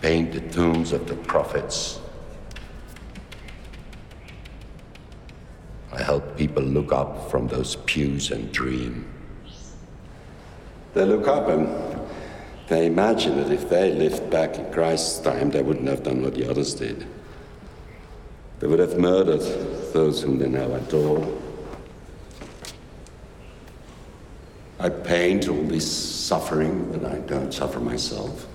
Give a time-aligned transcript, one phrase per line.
[0.00, 2.00] paint the tombs of the prophets.
[5.92, 9.06] I help people look up from those pews and dream.
[10.94, 11.68] They look up and
[12.68, 16.34] they imagine that if they lived back in Christ's time, they wouldn't have done what
[16.34, 17.06] the others did.
[18.60, 19.40] They would have murdered
[19.92, 21.26] those whom they now adore.
[24.78, 28.46] I paint all this suffering that I don't suffer myself.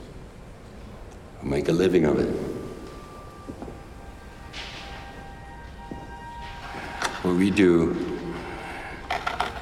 [1.43, 2.29] I make a living of it.
[7.23, 7.95] What we do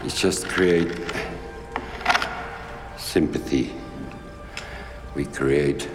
[0.05, 0.95] is just create
[2.97, 3.73] sympathy.
[5.15, 5.89] We create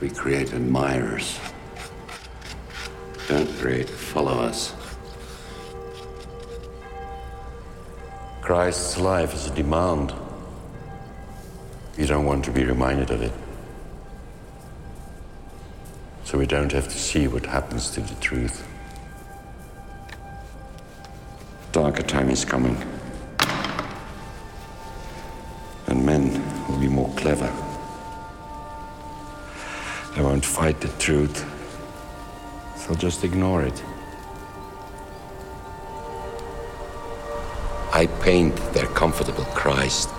[0.00, 1.38] we create admirers.
[3.28, 4.74] Don't create followers.
[8.42, 10.12] Christ's life is a demand.
[11.96, 13.32] You don't want to be reminded of it.
[16.36, 18.68] So we don't have to see what happens to the truth.
[21.72, 22.76] Darker time is coming.
[25.86, 26.34] And men
[26.68, 27.50] will be more clever.
[30.14, 31.42] They won't fight the truth.
[32.86, 33.82] They'll just ignore it.
[37.94, 40.10] I paint their comfortable Christ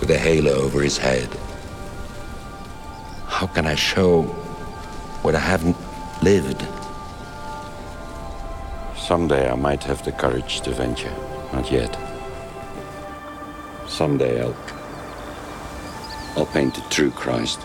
[0.00, 1.28] with a halo over his head.
[3.46, 4.22] How can I show
[5.22, 5.76] what I haven't
[6.20, 6.66] lived?
[8.96, 11.14] Someday I might have the courage to venture.
[11.52, 11.96] Not yet.
[13.86, 14.56] Someday I'll.
[16.36, 17.60] I'll paint the true Christ.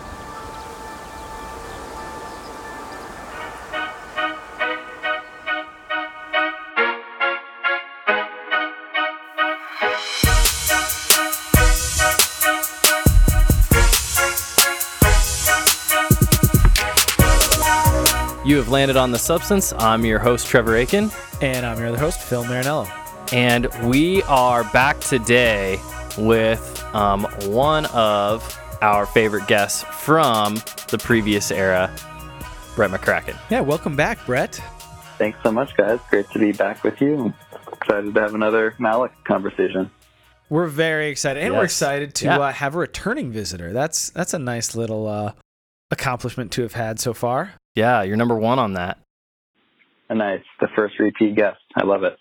[18.62, 19.74] Have landed on the substance.
[19.80, 21.10] I'm your host, Trevor Aiken,
[21.42, 22.88] And I'm your other host, Phil Marinello.
[23.34, 25.80] and we are back today
[26.16, 30.56] with um, one of our favorite guests from
[30.92, 31.92] the previous era,
[32.76, 33.36] Brett McCracken.
[33.50, 34.62] Yeah, welcome back, Brett.
[35.18, 35.98] Thanks so much, guys.
[36.12, 37.34] Great to be back with you.
[37.74, 39.90] Excited to have another Malick conversation.
[40.52, 42.38] We're very excited, and we're excited to Yeah.
[42.38, 43.74] uh, have a returning visitor.
[43.74, 45.32] That's that's a nice little uh,
[45.90, 47.54] accomplishment to have had so far.
[47.76, 49.00] Yeah, you're number one on that.
[50.10, 51.60] A nice, the first repeat guest.
[51.76, 52.18] I love it.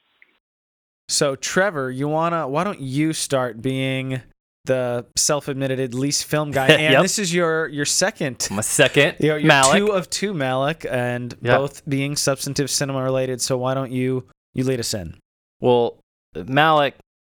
[1.08, 2.46] So, Trevor, you wanna?
[2.48, 4.22] Why don't you start being
[4.66, 6.68] the self-admitted least film guy?
[6.70, 7.02] And Yep.
[7.02, 8.46] this is your your second.
[8.50, 9.76] My second, You're, you're Malick.
[9.76, 11.56] two of two Malick, and Yeah.
[11.58, 13.40] both being substantive cinema related.
[13.40, 15.16] So why don't you you lead us in?
[15.60, 15.98] Well,
[16.36, 16.92] Malick,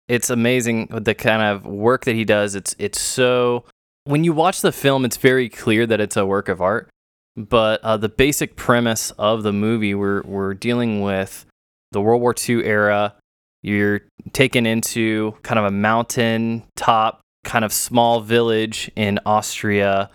[0.09, 2.55] it's amazing the kind of work that he does.
[2.55, 3.65] It's it's so
[4.05, 6.89] when you watch the film, it's very clear that it's a work of art.
[7.37, 11.45] But uh, the basic premise of the movie, we're we're dealing with
[11.93, 13.15] the World War II era.
[13.63, 14.03] You're
[14.33, 20.11] taken into kind of a mountain top, kind of small village in Austria,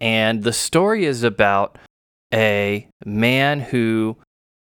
[0.00, 1.78] and the story is about
[2.34, 4.16] a man who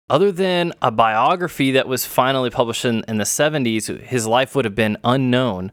[0.09, 4.65] other than a biography that was finally published in, in the 70s, his life would
[4.65, 5.71] have been unknown.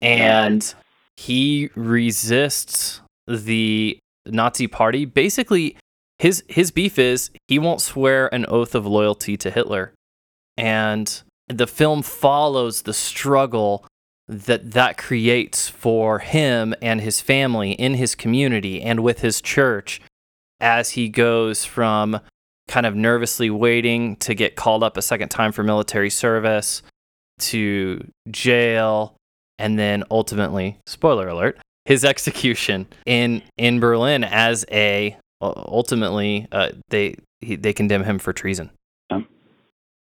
[0.00, 0.74] And
[1.16, 5.04] he resists the Nazi party.
[5.04, 5.76] Basically,
[6.18, 9.92] his, his beef is he won't swear an oath of loyalty to Hitler.
[10.56, 13.86] And the film follows the struggle
[14.28, 20.00] that that creates for him and his family in his community and with his church
[20.60, 22.18] as he goes from
[22.66, 26.82] kind of nervously waiting to get called up a second time for military service
[27.38, 29.14] to jail
[29.58, 37.16] and then ultimately spoiler alert his execution in in Berlin as a ultimately uh, they
[37.40, 38.70] he, they condemn him for treason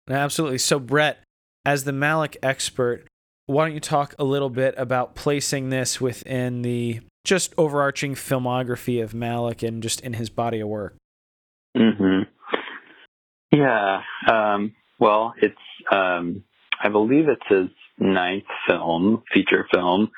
[0.08, 0.58] Absolutely.
[0.58, 1.22] So, Brett,
[1.64, 3.06] as the Malick expert,
[3.46, 9.02] why don't you talk a little bit about placing this within the just overarching filmography
[9.02, 10.96] of Malick and just in his body of work?
[11.76, 12.22] hmm
[13.52, 14.02] Yeah.
[14.28, 15.56] Um, well, it's,
[15.90, 16.44] um,
[16.82, 17.68] I believe it's his
[17.98, 20.10] ninth film, feature film,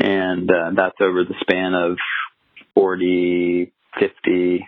[0.00, 1.96] and uh, that's over the span of
[2.74, 4.66] 40, 50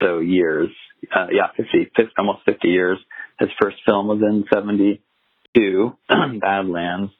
[0.00, 0.68] so years.
[1.14, 2.98] Uh, yeah, 50, 50, almost 50 years.
[3.38, 5.96] His first film was in 72,
[6.40, 7.12] Badlands.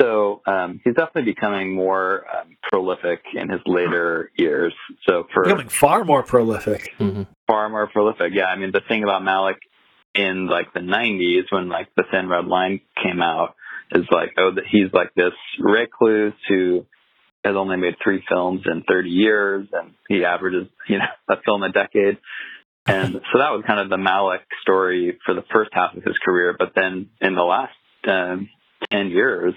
[0.00, 4.72] So um, he's definitely becoming more um, prolific in his later years.
[5.08, 6.92] So for Becoming far more prolific.
[7.00, 7.22] mm-hmm.
[7.46, 8.32] far more prolific.
[8.32, 9.56] Yeah, I mean the thing about Malick
[10.14, 13.56] in like the '90s when like the Thin Red Line came out
[13.92, 16.86] is like oh that he's like this recluse who
[17.44, 21.62] has only made three films in 30 years, and he averages, you know, a film
[21.62, 22.18] a decade.
[22.86, 26.16] And so that was kind of the Malick story for the first half of his
[26.24, 26.56] career.
[26.58, 27.74] But then in the last
[28.08, 28.48] um,
[28.90, 29.54] 10 years,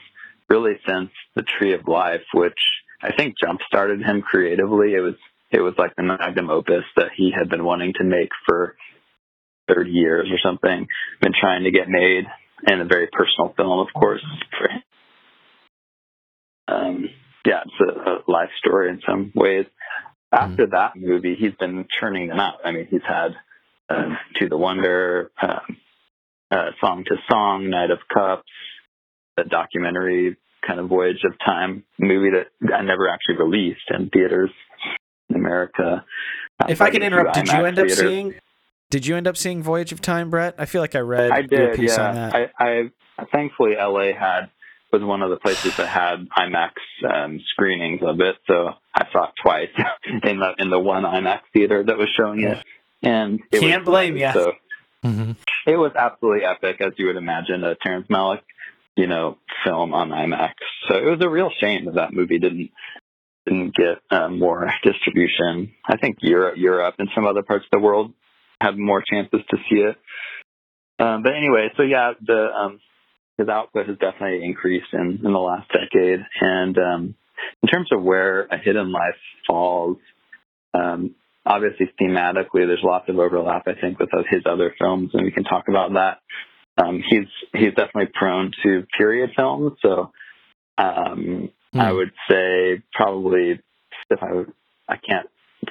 [0.49, 2.59] really since The Tree of Life, which
[3.01, 5.15] I think jump started him creatively, it was
[5.49, 8.75] it was like the magnum opus that he had been wanting to make for
[9.67, 10.87] 30 years or something,
[11.21, 12.25] been trying to get made,
[12.67, 14.23] and a very personal film, of course,
[14.57, 14.83] for him.
[16.67, 17.09] Um,
[17.45, 19.65] yeah, it's a, a life story in some ways.
[20.31, 20.75] After mm-hmm.
[20.75, 22.59] that movie, he's been churning them out.
[22.63, 23.35] I mean, he's had
[23.89, 25.77] uh, To the Wonder, um,
[26.49, 28.47] uh, Song to Song, Knight of Cups,
[29.37, 34.51] a documentary kind of Voyage of Time movie that I never actually released in theaters
[35.29, 36.05] in America.
[36.69, 38.35] If I can interrupt, did you end up seeing?
[38.91, 40.55] Did you end up seeing Voyage of Time, Brett?
[40.57, 42.09] I feel like I read I did, your piece yeah.
[42.09, 42.51] on that.
[42.59, 44.51] I, I thankfully LA had
[44.91, 46.71] was one of the places that had IMAX
[47.09, 49.69] um, screenings of it, so I saw it twice
[50.23, 52.57] in the in the one IMAX theater that was showing it,
[53.01, 54.29] and it can't was, blame you.
[54.33, 54.51] So
[55.05, 55.31] mm-hmm.
[55.65, 58.41] it was absolutely epic, as you would imagine a Terrence Malick,
[58.97, 60.55] you know, film on IMAX.
[60.89, 62.71] So it was a real shame that that movie didn't
[63.45, 65.71] didn't get um, more distribution.
[65.87, 68.11] I think Europe, Europe, and some other parts of the world
[68.61, 69.97] had more chances to see it.
[70.99, 72.79] Um, but anyway, so yeah, the um,
[73.37, 76.19] his output has definitely increased in, in the last decade.
[76.39, 77.15] And um,
[77.63, 79.17] in terms of where a hidden life
[79.47, 79.97] falls,
[80.73, 81.15] um,
[81.45, 83.67] obviously thematically, there's lots of overlap.
[83.67, 86.19] I think with his other films, and we can talk about that.
[86.77, 90.11] Um, he's he's definitely prone to period films, so
[90.77, 91.79] um, mm.
[91.79, 93.59] I would say probably
[94.09, 94.45] if I
[94.87, 95.27] I can't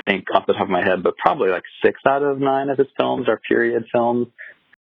[0.07, 2.79] think off the top of my head, but probably like six out of nine of
[2.79, 4.29] his films are period films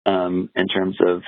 [0.07, 1.23] um, in terms of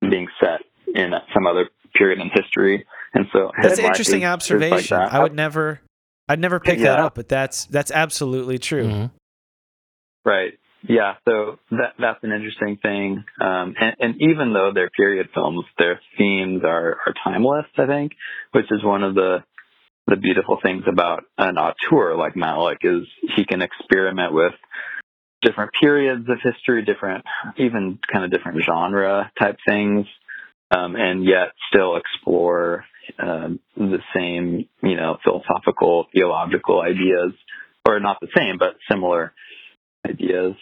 [0.00, 0.60] being set
[0.94, 2.86] in some other period in history.
[3.14, 4.98] And so that's an interesting observation.
[4.98, 5.80] Like I would never,
[6.28, 6.84] I'd never pick yeah.
[6.84, 8.84] that up, but that's that's absolutely true.
[8.84, 9.06] Mm-hmm.
[10.28, 10.52] Right.
[10.82, 11.14] Yeah.
[11.26, 13.24] So that that's an interesting thing.
[13.40, 17.66] Um, and, and even though they're period films, their themes are are timeless.
[17.78, 18.12] I think,
[18.52, 19.38] which is one of the
[20.06, 23.06] the beautiful things about an auteur like Malick is
[23.36, 24.52] he can experiment with
[25.42, 27.24] different periods of history, different,
[27.56, 30.06] even kind of different genre type things,
[30.70, 32.84] um, and yet still explore
[33.18, 37.32] um, the same, you know, philosophical, theological ideas,
[37.86, 39.32] or not the same, but similar
[40.08, 40.54] ideas.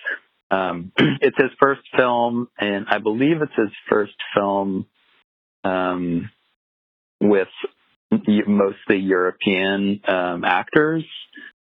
[0.51, 4.87] Um, it's his first film, and I believe it's his first film
[5.65, 6.31] um,
[7.21, 7.49] with
[8.47, 11.05] mostly European um, actors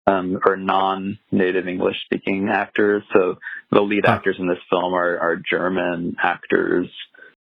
[0.08, 3.04] um, or non-native English speaking actors.
[3.14, 3.36] So
[3.72, 6.88] the lead actors in this film are, are German actors,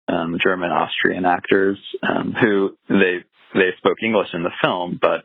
[0.09, 3.25] um, German Austrian actors um, who they
[3.55, 5.25] they spoke English in the film, but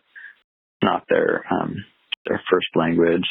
[0.83, 1.75] not their um,
[2.25, 3.27] their first language.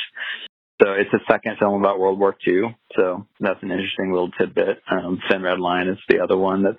[0.83, 2.75] So it's a second film about World War II.
[2.97, 4.83] So that's an interesting little tidbit.
[4.91, 6.79] Um, Thin Red Line is the other one that's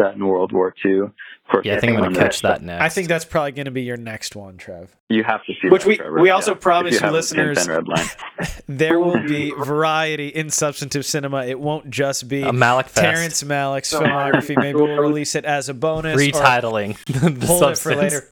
[0.00, 1.00] that in World War II.
[1.00, 1.12] Of
[1.50, 2.82] course, yeah, I think I'm going to catch that next.
[2.82, 4.94] I think that's probably going to be your next one, Trev.
[5.08, 6.20] You have to see Which that, we Trevor.
[6.20, 6.58] we also yeah.
[6.60, 7.66] promise you, you listeners
[8.68, 11.44] there will be variety in substantive cinema.
[11.44, 12.96] It won't just be a Malick Fest.
[12.96, 14.56] Terrence Malick's filmography.
[14.56, 16.20] Maybe we'll release it as a bonus.
[16.20, 16.96] Retitling
[17.40, 17.78] the hold substance.
[17.78, 18.30] it for later.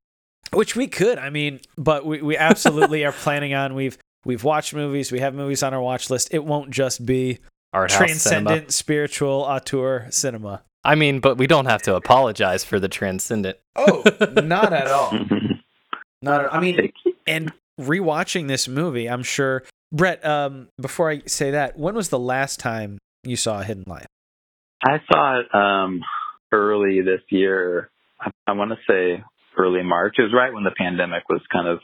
[0.52, 1.18] Which we could.
[1.18, 3.74] I mean, but we, we absolutely are planning on.
[3.74, 5.12] We've we've watched movies.
[5.12, 6.28] We have movies on our watch list.
[6.32, 7.38] It won't just be
[7.72, 8.72] Art transcendent cinema.
[8.72, 10.62] spiritual auteur cinema.
[10.88, 13.58] I mean, but we don't have to apologize for the transcendent.
[13.76, 14.02] Oh,
[14.42, 15.12] not at all.
[16.22, 16.46] not.
[16.46, 16.92] At, I mean,
[17.26, 19.64] and rewatching this movie, I'm sure.
[19.92, 24.06] Brett, um, before I say that, when was the last time you saw Hidden Life?
[24.82, 26.00] I saw it um,
[26.52, 27.90] early this year.
[28.18, 29.22] I, I want to say
[29.58, 30.14] early March.
[30.16, 31.80] It was right when the pandemic was kind of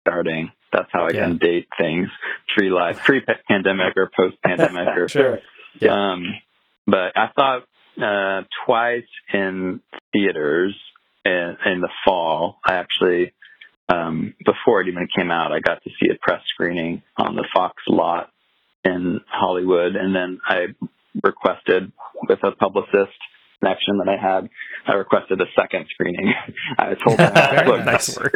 [0.00, 0.50] starting.
[0.72, 1.26] That's how I yeah.
[1.26, 2.08] can date things.
[2.56, 5.38] Tree life, pre-pandemic or post-pandemic, or sure.
[5.78, 5.92] Yeah.
[5.92, 6.24] Um,
[6.88, 7.62] but I thought
[8.02, 9.80] uh, twice in
[10.12, 10.74] theaters
[11.24, 12.58] in, in the fall.
[12.64, 13.32] I actually,
[13.88, 17.46] um, before it even came out, I got to see a press screening on the
[17.54, 18.30] Fox lot
[18.84, 20.66] in Hollywood, and then I
[21.22, 21.92] requested
[22.28, 23.16] with a publicist
[23.60, 24.48] connection that I had,
[24.86, 26.32] I requested a second screening.
[26.78, 27.32] I told them,
[27.66, 28.34] look, nice work.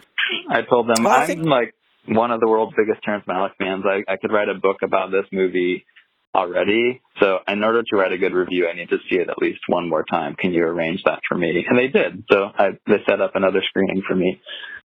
[0.51, 1.45] I told them well, I'm think...
[1.45, 1.75] like
[2.07, 3.85] one of the world's biggest Terrence Malick fans.
[3.87, 5.85] I, I could write a book about this movie
[6.35, 7.01] already.
[7.21, 9.61] So in order to write a good review, I need to see it at least
[9.67, 10.35] one more time.
[10.35, 11.65] Can you arrange that for me?
[11.69, 12.25] And they did.
[12.31, 14.41] So I, they set up another screening for me.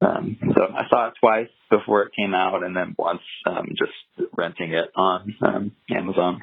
[0.01, 4.30] Um, so I saw it twice before it came out, and then once um, just
[4.38, 6.42] renting it on um, Amazon.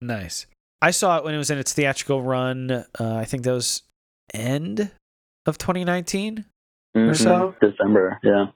[0.00, 0.46] Nice.
[0.80, 2.70] I saw it when it was in its theatrical run.
[2.70, 3.82] Uh, I think that was
[4.32, 4.92] end
[5.44, 6.44] of 2019.
[6.94, 7.54] or so.
[7.60, 8.46] December, yeah.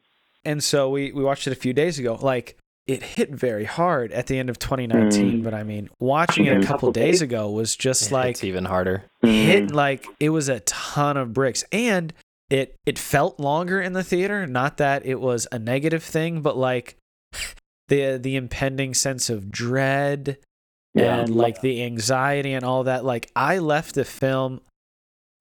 [0.45, 2.15] And so we we watched it a few days ago.
[2.21, 2.57] Like
[2.93, 5.45] it hit very hard at the end of 2019, Mm.
[5.45, 6.67] but I mean, watching it a Mhm.
[6.67, 9.05] couple days ago was just like it's even harder.
[9.23, 9.75] hit Mm.
[9.75, 12.13] like it was a ton of bricks and
[12.49, 16.57] it it felt longer in the theater not that it was a negative thing but
[16.57, 16.97] like
[17.89, 20.37] the the impending sense of dread
[20.95, 21.21] Yeah.
[21.21, 24.61] and like the anxiety and all that like i left the film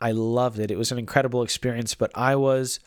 [0.02, 2.80] i loved it it was an incredible experience but i was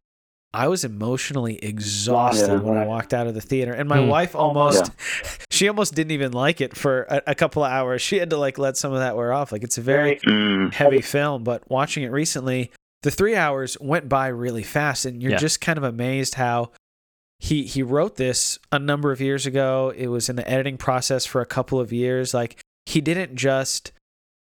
[0.55, 2.61] i was emotionally exhausted Yeah.
[2.61, 4.09] when i walked out of the theater and my Hmm.
[4.09, 4.91] wife almost
[5.51, 8.37] she almost didn't even like it for a, a couple of hours she had to
[8.37, 10.73] like let some of that wear off like it's a very Mm.
[10.73, 12.71] heavy film, but watching it recently,
[13.03, 15.39] the three hours went by really fast, and you're Yeah.
[15.39, 16.71] just kind of amazed how
[17.41, 19.93] he he wrote this a number of years ago.
[19.97, 22.33] It was in the editing process for a couple of years.
[22.35, 23.91] Like he didn't just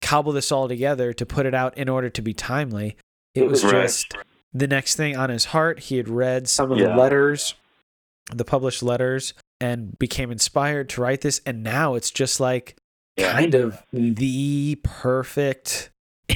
[0.01, 2.97] cobble this all together to put it out in order to be timely.
[3.35, 3.83] It was Right.
[3.83, 4.13] just
[4.53, 5.79] the next thing on his heart.
[5.79, 7.55] He had read some of the letters,
[8.33, 11.39] the published letters, and became inspired to write this.
[11.45, 12.75] And now it's just like
[13.17, 13.31] Yeah.
[13.31, 15.89] kind of the perfect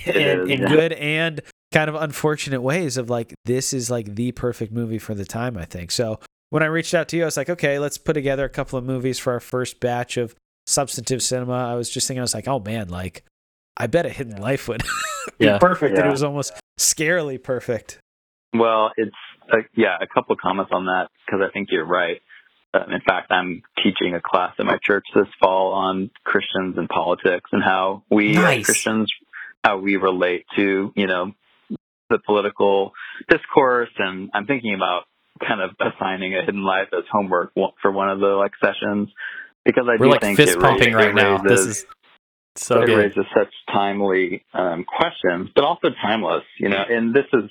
[0.05, 1.41] in, in good and
[1.71, 5.57] kind of unfortunate ways of like this is like the perfect movie for the time
[5.57, 6.19] i think so
[6.49, 8.77] when i reached out to you i was like okay let's put together a couple
[8.79, 10.35] of movies for our first batch of
[10.67, 13.23] substantive cinema i was just thinking i was like oh man like
[13.77, 14.83] i bet a hidden life would
[15.37, 15.57] be Yeah.
[15.59, 17.99] perfect and it was almost scarily perfect
[18.59, 19.15] Well, it's
[19.51, 22.21] uh, yeah, a couple of comments on that because I think you're right.
[22.73, 26.89] Um, in fact, I'm teaching a class at my church this fall on Christians and
[26.89, 28.59] politics and how we Nice.
[28.59, 29.11] as Christians
[29.63, 31.31] how we relate to you know
[32.09, 32.91] the political
[33.29, 35.03] discourse, and I'm thinking about
[35.45, 39.09] kind of assigning a hidden life as homework for one of the like sessions
[39.65, 41.37] because I We're do like think fist it pumping raises- right now.
[41.39, 41.85] This is
[42.57, 42.97] so it good.
[42.97, 46.43] raises such timely um, questions, but also timeless.
[46.59, 47.49] You know, and this is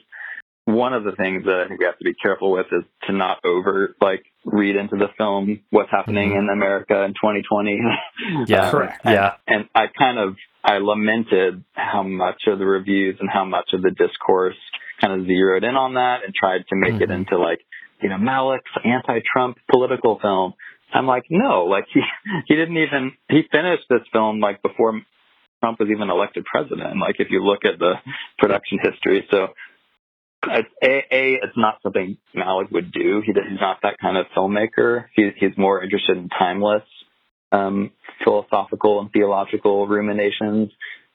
[0.67, 3.13] one of the things that I think we have to be careful with is to
[3.13, 6.39] not over like read into the film what's happening Mhm.
[6.39, 7.81] in America in 2020.
[8.47, 8.67] Yeah.
[8.67, 9.01] Um, Correct.
[9.05, 9.35] and- Yeah.
[9.47, 13.83] and I kind of I lamented how much of the reviews and how much of
[13.83, 14.57] the discourse
[15.03, 17.15] kind of zeroed in on that and tried to make it Mhm.
[17.15, 17.61] into like
[18.01, 20.55] you know Malick's anti-Trump political film.
[20.95, 22.01] I'm like, no, like he
[22.47, 24.99] he didn't even he finished this film like before
[25.61, 26.99] Trump was even elected president.
[26.99, 27.95] Like if you look at the
[28.39, 29.49] production history, so
[30.51, 33.23] it's, a, a it's not something Malick would do.
[33.25, 35.07] He, he's not that kind of filmmaker.
[35.15, 36.83] He, he's more interested in timeless
[37.55, 40.71] um, philosophical and theological ruminations.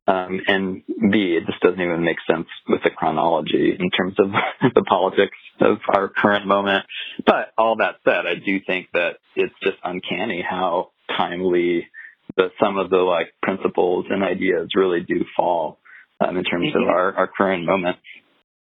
[0.07, 4.31] Um, and B, it just doesn't even make sense with the chronology in terms of
[4.73, 6.85] the politics of our current moment.
[7.25, 11.87] But all that said, I do think that it's just uncanny how timely
[12.37, 15.77] the, some of the like principles and ideas really do fall
[16.19, 17.97] um, in terms of our, our current moment.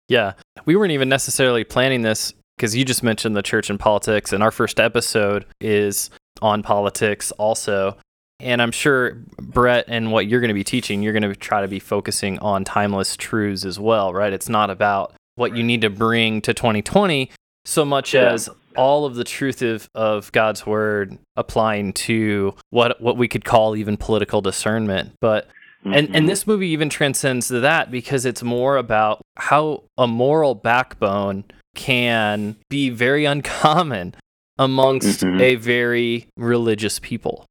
[0.07, 0.33] Yeah.
[0.65, 4.41] We weren't even necessarily planning this because you just mentioned the church and politics, and
[4.41, 6.09] our first episode is
[6.41, 7.97] on politics also.
[8.39, 11.61] And I'm sure, Brett, and what you're going to be teaching, you're going to try
[11.61, 14.31] to be focusing on timeless truths as well, right?
[14.33, 17.29] It's not about what you need to bring to 2020
[17.65, 18.31] so much Yeah.
[18.31, 23.45] as all of the truth of, of God's word applying to what what we could
[23.45, 25.13] call even political discernment.
[25.21, 25.47] But
[25.85, 31.43] and and this movie even transcends that because it's more about how a moral backbone
[31.75, 34.15] can be very uncommon
[34.57, 35.41] amongst Mhm.
[35.41, 37.45] a very religious people.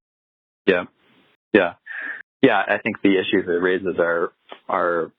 [0.66, 0.84] Yeah,
[1.52, 1.74] yeah,
[2.42, 2.62] yeah.
[2.66, 4.32] I think the issues it raises are
[4.68, 5.12] are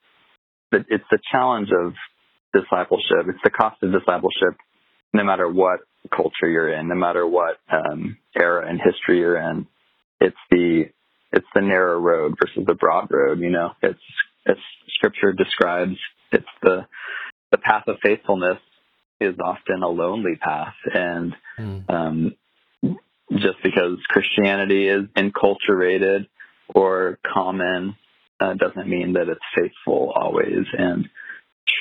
[0.71, 1.93] the- it's the challenge of
[2.53, 3.27] discipleship.
[3.27, 4.55] It's the cost of discipleship,
[5.13, 9.67] no matter what culture you're in, no matter what um, era and history you're in.
[10.19, 10.89] It's the
[11.35, 13.39] it's the narrow road versus the broad road.
[13.39, 13.99] You know, it's
[14.45, 14.61] it's
[14.95, 15.97] Scripture describes
[16.31, 16.87] it's the
[17.51, 18.57] the path of faithfulness
[19.19, 21.33] is often a lonely path, and
[21.89, 22.35] um,
[23.31, 26.27] just because Christianity is enculturated
[26.73, 27.95] or common
[28.39, 30.65] uh, doesn't mean that it's faithful always.
[30.77, 31.07] And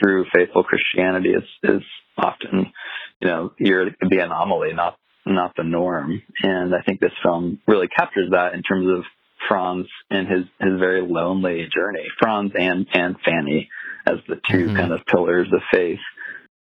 [0.01, 1.83] true faithful Christianity is is
[2.17, 2.73] often,
[3.21, 4.97] you know, you're the anomaly, not
[5.27, 6.23] not the norm.
[6.43, 9.05] And I think this film really captures that in terms of
[9.49, 12.07] Franz and his his very lonely journey.
[12.19, 13.69] Franz and and Fanny
[14.07, 14.77] as the 2 Mhm.
[14.77, 16.01] kind of pillars of faith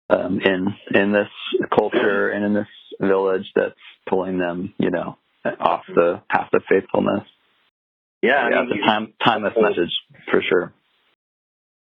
[0.08, 1.28] um, in in this
[1.76, 2.68] culture and in this
[3.00, 3.74] village that's
[4.08, 5.16] pulling them, you know,
[5.60, 7.22] off the path of faithfulness.
[8.22, 9.92] Yeah, I mean, it's a time timeless message
[10.30, 10.72] for sure.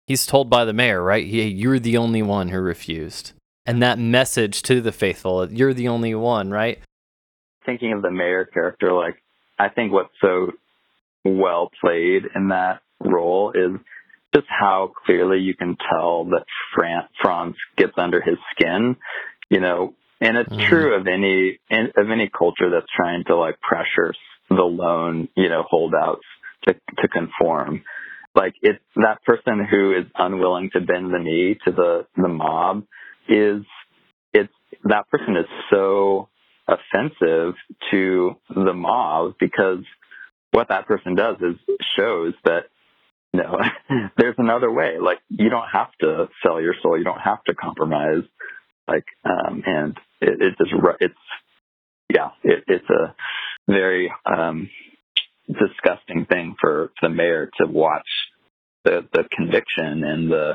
[0.08, 1.26] He's told by the mayor, right?
[1.26, 3.32] He, you're the only one who refused.
[3.66, 6.80] And that message to the faithful, you're the only one, right?
[7.66, 9.16] Thinking of the mayor character, like
[9.58, 10.52] I think what's so
[11.26, 13.80] well played in that role is
[14.34, 18.96] just how clearly you can tell that Fran- Franz gets under his skin,
[19.50, 20.68] you know, and it's Mhm.
[20.70, 24.14] true of any of any culture that's trying to like pressure
[24.50, 26.26] the lone, you know, holdouts
[26.68, 27.84] to to conform.
[28.36, 32.86] Like it's that person who is unwilling to bend the knee to the the mob
[33.28, 33.64] is
[34.34, 34.54] it's
[34.84, 36.30] that person is so
[36.68, 37.56] offensive
[37.92, 39.84] to the mob because
[40.56, 41.56] what that person does is
[41.98, 42.68] shows that
[43.34, 43.60] know
[44.18, 44.98] there's another way.
[45.00, 46.98] Like you don't have to sell your soul.
[46.98, 48.24] You don't have to compromise.
[48.88, 51.14] Like um and it, it just it's
[52.10, 53.16] yeah it, it's a
[53.68, 54.70] very um
[55.48, 58.08] disgusting thing for the mayor to watch
[58.86, 60.54] the the conviction and the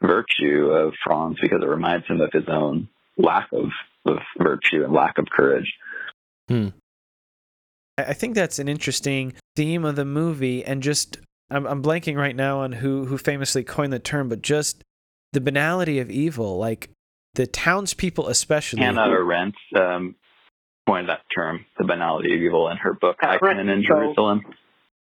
[0.00, 2.88] virtue of Franz because it reminds him of his own
[3.18, 3.66] lack of,
[4.06, 5.74] of virtue and lack of courage.
[6.48, 6.79] I
[8.08, 11.18] I think that's an interesting theme of the movie, and just
[11.50, 14.82] I'm, I'm blanking right now on who who famously coined the term, but just
[15.32, 16.90] the banality of evil, like
[17.34, 18.82] the townspeople especially.
[18.82, 20.14] Hannah Arendt um,
[20.86, 23.58] coined that term, the banality of evil, in her book Yeah, Eichmann right.
[23.68, 24.42] in So- Jerusalem.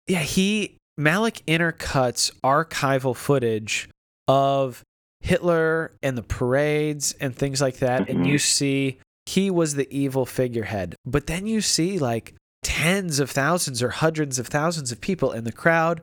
[0.06, 3.88] Yeah, he Malick intercuts archival footage
[4.28, 4.82] of
[5.20, 8.28] Hitler and the parades and things like that, and Mhm.
[8.28, 10.94] you see he was the evil figurehead.
[11.04, 12.34] But then you see like
[12.66, 16.00] tens of thousands or hundreds of thousands of people in the crowd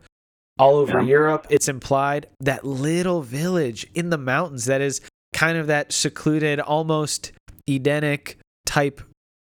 [0.57, 1.07] all over Yeah.
[1.07, 1.45] Europe.
[1.49, 5.01] It's implied that little village in the mountains that is
[5.33, 7.33] kind of that secluded, almost
[7.69, 9.01] Edenic type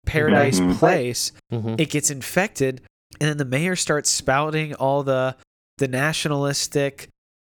[0.06, 0.76] paradise Mhm.
[0.78, 1.78] place Mhm.
[1.80, 2.80] it gets infected
[3.20, 5.36] and then the mayor starts spouting all the
[5.78, 7.08] the nationalistic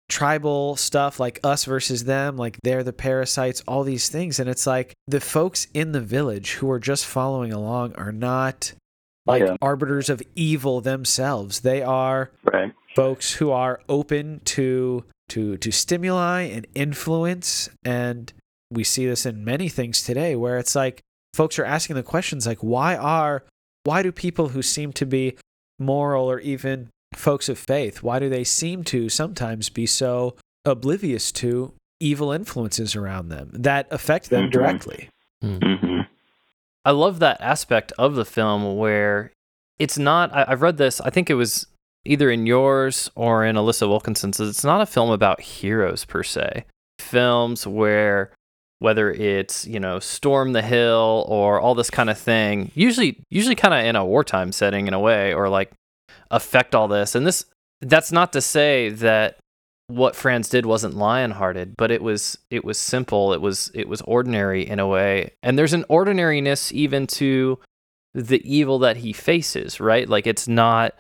[0.09, 4.67] tribal stuff like us versus them like they're the parasites all these things and it's
[4.67, 8.73] like the folks in the village who are just following along are not
[9.27, 9.57] like Yeah.
[9.63, 12.73] arbiters of evil themselves they are Right.
[12.95, 18.33] folks who are open to to to stimuli and influence and
[18.71, 21.01] we see this in many things today where it's like
[21.35, 23.43] folks are asking the questions like why are
[23.85, 25.37] why do people who seem to be
[25.79, 30.35] moral or even folks of faith why do they seem to sometimes be so
[30.65, 34.53] oblivious to evil influences around them that affect them Mhm.
[34.53, 35.09] directly
[35.43, 35.96] hmm
[36.87, 39.33] I love that aspect of the film where
[39.77, 40.33] it's not.
[40.33, 41.01] I, I've read this.
[41.01, 41.67] I think it was
[42.05, 44.39] either in yours or in Alissa Wilkinson's.
[44.39, 46.65] It's not a film about heroes per se.
[47.01, 48.31] Films where
[48.79, 53.57] whether it's you know storm the hill or all this kind of thing, usually usually
[53.57, 55.73] kind of in a wartime setting in a way, or like
[56.31, 57.17] affect all this.
[57.17, 57.47] And this
[57.81, 59.39] that's not to say that
[59.89, 63.33] what Franz did wasn't lion-hearted, but it was it was simple.
[63.33, 67.59] It was it was ordinary in a way, and there's an ordinariness even to
[68.15, 69.81] the evil that he faces.
[69.81, 70.95] Right, like it's not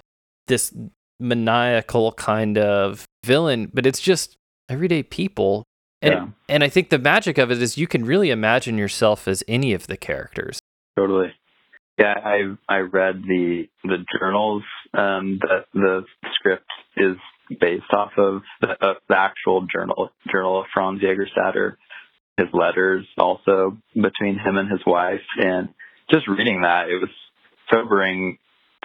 [0.46, 0.72] this
[1.18, 4.36] maniacal kind of villain, but it's just
[4.68, 5.64] everyday people.
[6.02, 6.26] And Yeah.
[6.48, 9.72] and I think the magic of it is you can really imagine yourself as any
[9.72, 10.60] of the characters.
[10.96, 11.32] Totally.
[11.98, 17.16] Yeah, I I read the the journals um, that the script is
[17.48, 21.76] based off of the, the actual journal journal of Franz Jägerstatter,
[22.36, 25.68] his letters also between him and his wife, and
[26.10, 27.10] just reading that, it was
[27.72, 28.38] sobering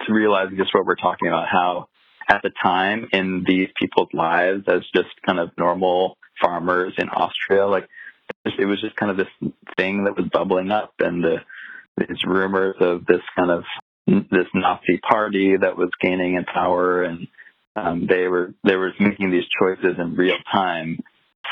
[0.06, 1.46] to realize just what we're talking about.
[1.50, 1.88] How
[2.28, 7.66] at the time in these people's lives, as just kind of normal farmers in Austria,
[7.66, 7.88] like
[8.44, 11.36] it was just kind of this thing that was bubbling up, and the
[11.98, 13.64] these rumors of this kind of
[14.06, 17.28] this Nazi party that was gaining in power, and
[17.76, 20.98] um, they were they were making these choices in real time.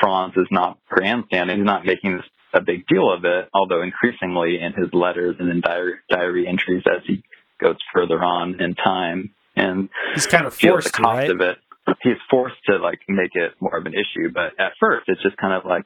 [0.01, 3.49] Franz is not grandstanding; he's not making this a big deal of it.
[3.55, 7.23] Although increasingly in his letters and in diary, diary entries as he
[7.61, 11.41] goes further on in time, and he's kind of the forced to cost right of
[11.41, 11.59] it.
[12.03, 15.37] He's forced to like make it more of an issue, but at first it's just
[15.39, 15.85] kind of like,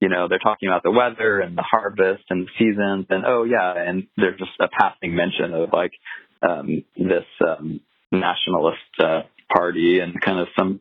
[0.00, 3.44] you know, they're talking about the weather and the harvest and the seasons, and oh
[3.44, 5.92] yeah, and there's just a passing mention of like
[6.40, 10.80] um, this um, nationalist uh, party and kind of some.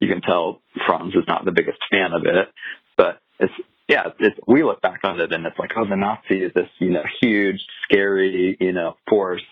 [0.00, 2.48] You can tell Franz is not the biggest fan of it,
[2.96, 3.52] but it's
[3.88, 6.68] yeah, it's we look back on it and it's like, oh, the Nazi is this
[6.78, 9.42] you know huge, scary you know force,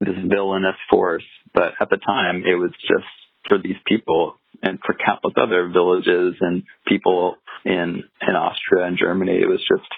[0.00, 3.06] this villainous force, but at the time it was just
[3.48, 9.38] for these people and for countless other villages and people in in Austria and Germany.
[9.40, 9.88] It was just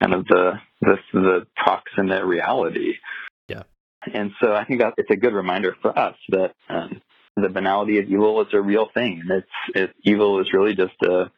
[0.00, 2.94] kind of the the, the proximate reality.
[3.48, 3.62] Yeah.
[4.14, 7.02] And so I think that it's a good reminder for us that um,
[7.42, 9.22] the banality of evil is a real thing.
[9.28, 11.30] It's it, evil is really just a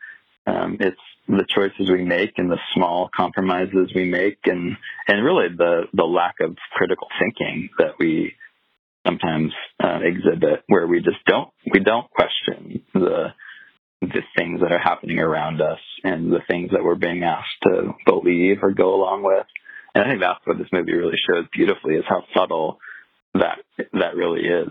[0.46, 5.48] um, it's the choices we make and the small compromises we make and and really
[5.56, 8.34] the the lack of critical thinking that we
[9.06, 13.28] sometimes uh, exhibit where we just don't we don't question the
[14.00, 17.92] the things that are happening around us and the things that we're being asked to
[18.06, 19.46] believe or go along with.
[19.94, 22.78] And I think that's what this movie really shows beautifully is how subtle
[23.34, 23.58] that
[23.92, 24.68] that really is.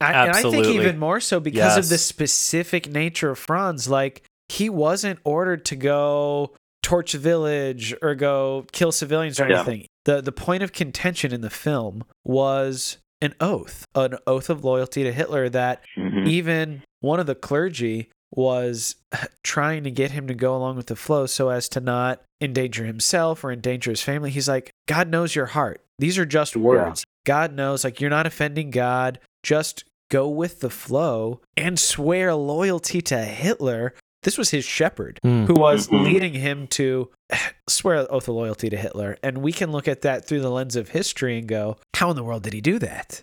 [0.00, 3.88] I, and I think even more so because of the specific nature of Franz.
[3.88, 9.56] Like he wasn't ordered to go torch a village or go kill civilians or Yeah.
[9.60, 9.86] anything.
[10.04, 15.02] The the point of contention in the film was an oath, an oath of loyalty
[15.02, 16.28] to Hitler that Mhm.
[16.28, 18.96] even one of the clergy was
[19.42, 22.84] trying to get him to go along with the flow so as to not endanger
[22.84, 24.30] himself or endanger his family.
[24.30, 25.80] He's like, God knows your heart.
[25.98, 27.04] These are just words.
[27.24, 29.18] God knows, like, you're not offending God.
[29.46, 33.94] Just go with the flow and swear loyalty to Hitler.
[34.24, 35.44] This was his shepherd Hmm.
[35.44, 36.04] who was Mhm.
[36.04, 37.10] leading him to
[37.68, 39.16] swear an oath of loyalty to Hitler.
[39.22, 42.16] And we can look at that through the lens of history and go, how in
[42.16, 43.22] the world did he do that?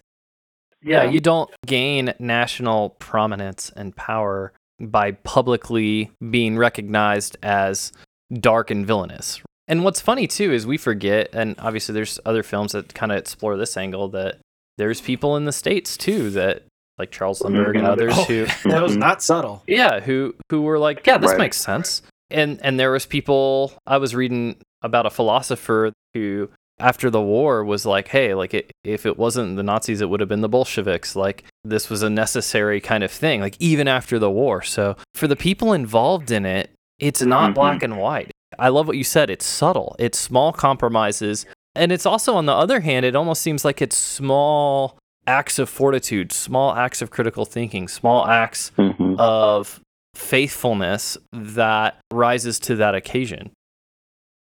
[0.82, 7.92] Yeah, you don't gain national prominence and power by publicly being recognized as
[8.34, 9.42] dark and villainous.
[9.68, 13.18] And what's funny too is we forget, and obviously there's other films that kind of
[13.18, 14.40] explore this angle that
[14.78, 16.64] there's people in the states too that
[16.98, 18.24] like Charles Lindbergh and others Oh.
[18.26, 19.64] who That was not subtle.
[19.68, 21.40] yeah who who were like yeah this Right.
[21.40, 27.10] makes sense and and there was people i was reading about a philosopher who after
[27.10, 30.30] the war was like hey like it, if it wasn't the nazis it would have
[30.30, 34.30] been the bolsheviks like this was a necessary kind of thing like even after the
[34.32, 37.56] war so for the people involved in it it's not Mhm.
[37.56, 42.06] black and white i love what you said it's subtle it's small compromises and it's
[42.06, 46.74] also on the other hand it almost seems like it's small acts of fortitude small
[46.76, 49.18] acts of critical thinking small acts Mhm.
[49.20, 49.80] of
[50.16, 53.52] faithfulness that rises to that occasion.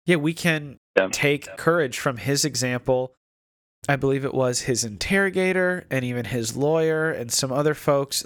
[0.06, 1.08] Yeah, we can Yeah.
[1.12, 3.14] take courage from his example.
[3.88, 8.26] I believe it was his interrogator and even his lawyer and some other folks.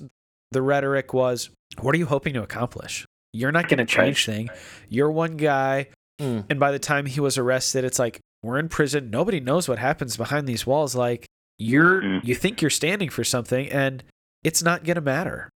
[0.52, 1.50] The rhetoric was,
[1.82, 3.06] What are you hoping to accomplish?
[3.34, 4.50] You're not going to change thing.
[4.88, 5.88] You're one guy.
[6.22, 6.46] Mm.
[6.50, 9.10] And by the time he was arrested, it's like, We're in prison.
[9.10, 10.96] Nobody knows what happens behind these walls.
[10.96, 11.26] Like,
[11.58, 12.24] you're, Mhm.
[12.24, 14.04] you think you're standing for something and
[14.44, 15.50] it's not going to matter.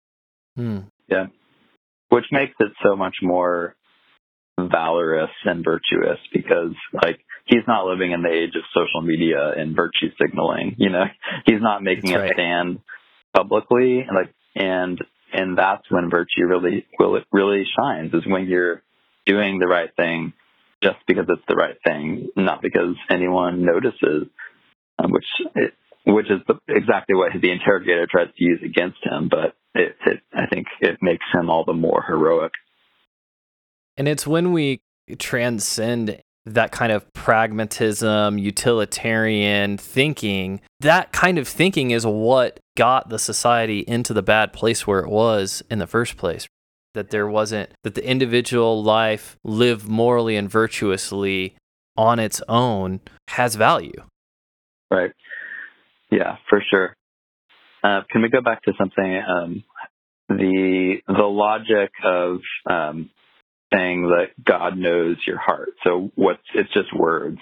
[0.55, 0.79] Hmm.
[2.09, 3.75] which makes it so much more
[4.59, 6.73] valorous and virtuous because
[7.03, 11.05] like he's not living in the age of social media and virtue signaling you know
[11.45, 12.33] he's not making That's a right.
[12.33, 12.79] stand
[13.33, 14.99] publicly like and
[15.31, 18.81] and that's when virtue really will it really shines is when you're
[19.25, 20.33] doing the right thing
[20.83, 24.27] just because it's the right thing not because anyone notices
[24.97, 25.73] um, which it,
[26.05, 30.19] which is the, exactly what the interrogator tries to use against him but it, it
[30.33, 32.53] I think it makes him all the more heroic
[33.97, 34.81] And it's when we
[35.17, 43.19] transcend that kind of pragmatism, utilitarian thinking, that kind of thinking is what got the
[43.19, 46.47] society into the bad place where it was in the first place.
[46.95, 51.55] That there wasn't, that the individual life lived morally and virtuously
[51.95, 54.03] on its own has value.
[54.89, 55.11] Right.
[56.09, 56.95] Yeah, for sure.
[57.83, 59.21] Uh, can we go back to something?
[59.27, 59.63] Um,
[60.29, 63.09] the the logic of um,
[63.73, 65.69] saying that God knows your heart.
[65.83, 67.39] So what's it's just words.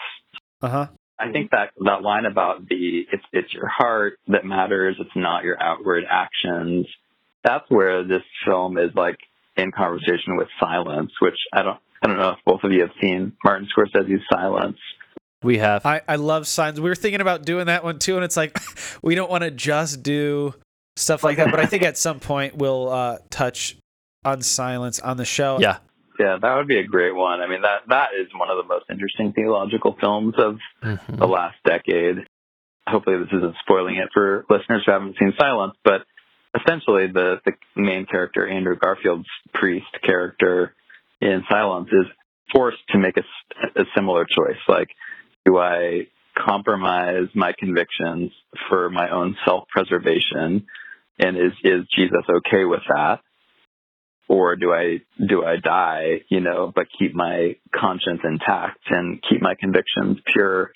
[0.62, 0.88] Uh huh.
[1.20, 4.98] I think that that line about the it's it's your heart that matters.
[5.00, 6.88] It's not your outward actions.
[7.44, 9.18] That's where this film is like
[9.58, 12.92] in conversation with silence, which I don't I don't know if both of you have
[13.02, 14.78] seen Martin Scorsese's Silence.
[15.44, 15.86] We have.
[15.86, 16.80] I, I love signs.
[16.82, 18.58] We were thinking about doing that one too, and it's like
[19.02, 20.54] we don't want to just do
[20.96, 21.52] stuff like that.
[21.52, 23.78] But I think at some point we'll uh, touch
[24.26, 25.60] on silence on the show.
[25.60, 25.78] yeah.
[26.20, 27.42] Yeah, that would be a great one.
[27.42, 31.20] I mean, that that is one of the most interesting theological films of Mhm.
[31.20, 32.26] the last decade.
[32.90, 36.06] Hopefully, this isn't spoiling it for listeners who haven't seen Silence, but
[36.62, 40.74] essentially, the the main character, Andrew Garfield's priest character
[41.22, 42.06] in Silence, is
[42.54, 44.60] forced to make a, a similar choice.
[44.68, 44.90] Like,
[45.46, 48.32] do I compromise my convictions
[48.70, 50.66] for my own self preservation,
[51.20, 53.22] and is is Jesus okay with that?
[54.28, 59.42] or do I do I die, you know, but keep my conscience intact and keep
[59.42, 60.72] my convictions pure?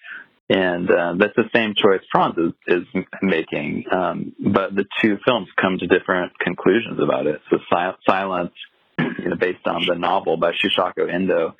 [0.51, 5.47] And uh, that's the same choice Franz is, is making, um, but the two films
[5.55, 7.39] come to different conclusions about it.
[7.49, 8.51] So Sil- Silence,
[8.99, 11.55] you know, based on the novel by Shusaku Endo,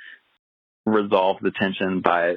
[0.86, 2.36] resolves the tension by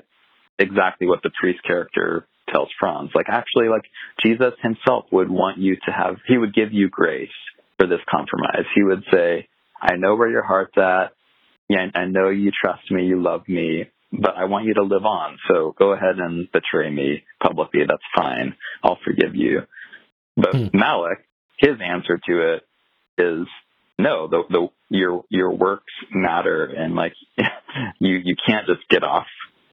[0.60, 3.10] exactly what the priest character tells Franz.
[3.16, 3.82] Like actually, like
[4.24, 7.34] Jesus himself would want you to have, he would give you grace
[7.80, 8.66] for this compromise.
[8.76, 9.48] He would say,
[9.82, 11.14] I know where your heart's at.
[11.68, 13.86] Yeah, I know you trust me, you love me,
[14.20, 15.38] but I want you to live on.
[15.48, 17.80] So go ahead and betray me publicly.
[17.86, 18.56] That's fine.
[18.82, 19.62] I'll forgive you.
[20.36, 20.68] But Hmm.
[20.74, 21.18] Malick,
[21.58, 22.62] his answer to it
[23.18, 23.46] is
[23.98, 27.14] no, the, the your your works matter, and like
[28.00, 29.26] you you can't just get off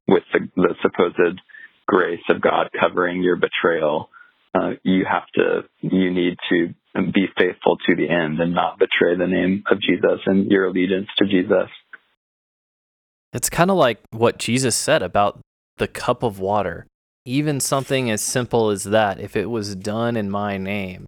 [0.07, 1.41] with the, the supposed
[1.87, 4.09] grace of God covering your betrayal.
[4.53, 6.73] Uh, you have to you need to
[7.13, 11.07] be faithful to the end and not betray the name of Jesus and your allegiance
[11.17, 11.69] to Jesus.
[13.33, 15.39] It's kind of like what Jesus said about
[15.77, 16.85] the cup of water.
[17.25, 21.05] Even something as simple as that, if it was done in my name,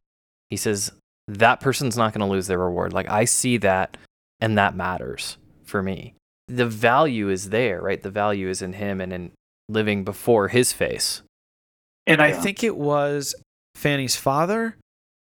[0.50, 0.92] he says,
[1.28, 2.94] that person's not going to lose their reward.
[2.94, 3.98] Like I see that
[4.40, 6.14] and that matters for me.
[6.48, 8.02] The value is there, right?
[8.02, 9.32] The value is in him and in
[9.70, 11.22] living before his face.
[12.06, 13.34] And I think it was
[13.76, 14.76] Fanny's father,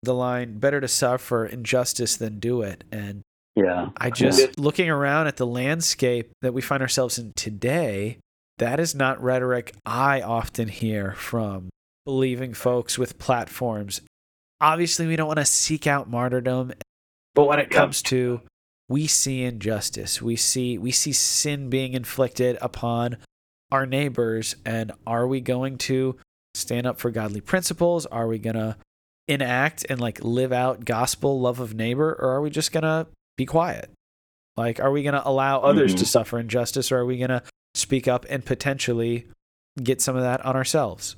[0.02, 2.84] the line, better to suffer injustice than do it.
[2.92, 3.22] And
[3.56, 3.88] Yeah.
[3.96, 8.18] I just looking around at the landscape that we find ourselves in today,
[8.58, 11.70] that is not rhetoric I often hear from
[12.04, 14.02] believing folks with platforms.
[14.60, 16.72] Obviously, we don't want to seek out martyrdom,
[17.34, 17.78] but when it Yeah.
[17.78, 18.42] comes to
[18.88, 23.16] we see injustice, we see we see sin being inflicted upon
[23.72, 26.16] our neighbors and are we going to
[26.54, 28.06] stand up for godly principles?
[28.06, 28.76] Are we going to
[29.28, 33.06] enact and like live out gospel love of neighbor or are we just going to
[33.36, 33.90] be quiet?
[34.56, 36.08] Like, are we going to allow others to Mhm.
[36.08, 37.42] suffer injustice or are we going to
[37.74, 39.26] speak up and potentially
[39.82, 41.16] get some of that on ourselves?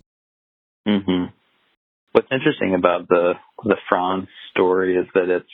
[0.87, 1.27] hmm
[2.13, 5.51] What's interesting about the the Franz story is that it's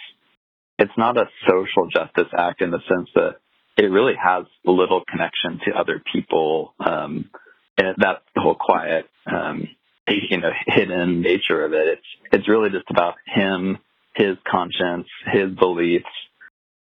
[0.78, 3.36] it's not a social justice act in the sense that
[3.76, 7.28] it really has little connection to other people, um,
[7.76, 9.68] and that's the whole quiet, um,
[10.08, 11.98] you know, hidden nature of it.
[11.98, 13.78] It's it's really just about him,
[14.14, 16.06] his conscience, his beliefs,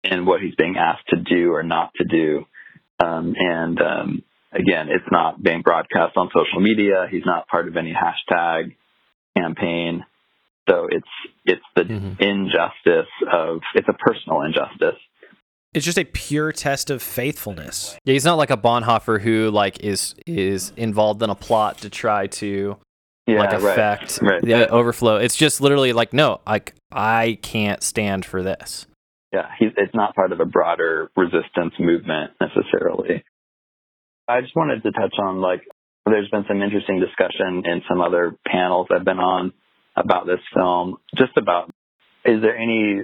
[0.05, 2.45] and what he's being asked to do or not to do.
[3.05, 7.07] Um, and um, again, it's not being broadcast on social media.
[7.11, 8.75] He's not part of any hashtag
[9.37, 10.05] campaign.
[10.69, 11.09] So it's
[11.45, 12.21] it's the Mhm.
[12.21, 15.01] injustice of it's a personal injustice.
[15.75, 17.99] It's just a pure test of faithfulness.
[18.05, 21.91] Yeah, he's not like a Bonhoeffer who like is is involved in a plot to
[21.91, 22.77] try to
[23.27, 23.63] Yeah, like right.
[23.73, 24.43] affect Right.
[24.43, 25.17] the overflow.
[25.17, 28.87] It's just literally like, no, like I can't stand for this.
[29.33, 33.25] Yeah, it's not part of a broader resistance movement necessarily.
[34.29, 35.63] I just wanted to touch on like
[36.05, 39.53] there's been some interesting discussion in some other panels I've been on
[39.97, 41.71] about this film, just about
[42.25, 43.03] is there any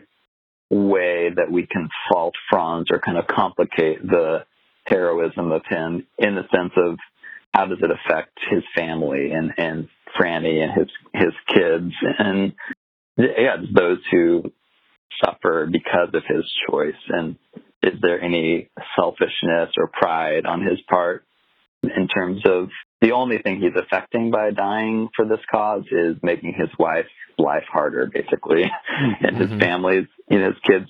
[0.70, 4.44] way that we can fault Franz or kind of complicate the
[4.86, 6.98] heroism of him in the sense of
[7.54, 9.88] how does it affect his family and, and
[10.18, 12.52] Franny and his his kids and
[13.16, 14.52] yeah, those who
[15.24, 17.36] suffer because of his choice and
[17.82, 21.24] is there any selfishness or pride on his part
[21.82, 22.68] in terms of
[23.00, 27.64] the only thing he's affecting by dying for this cause is making his wife's life
[27.72, 28.64] harder basically
[29.20, 29.60] and his Mhm.
[29.60, 30.86] family's you know his kids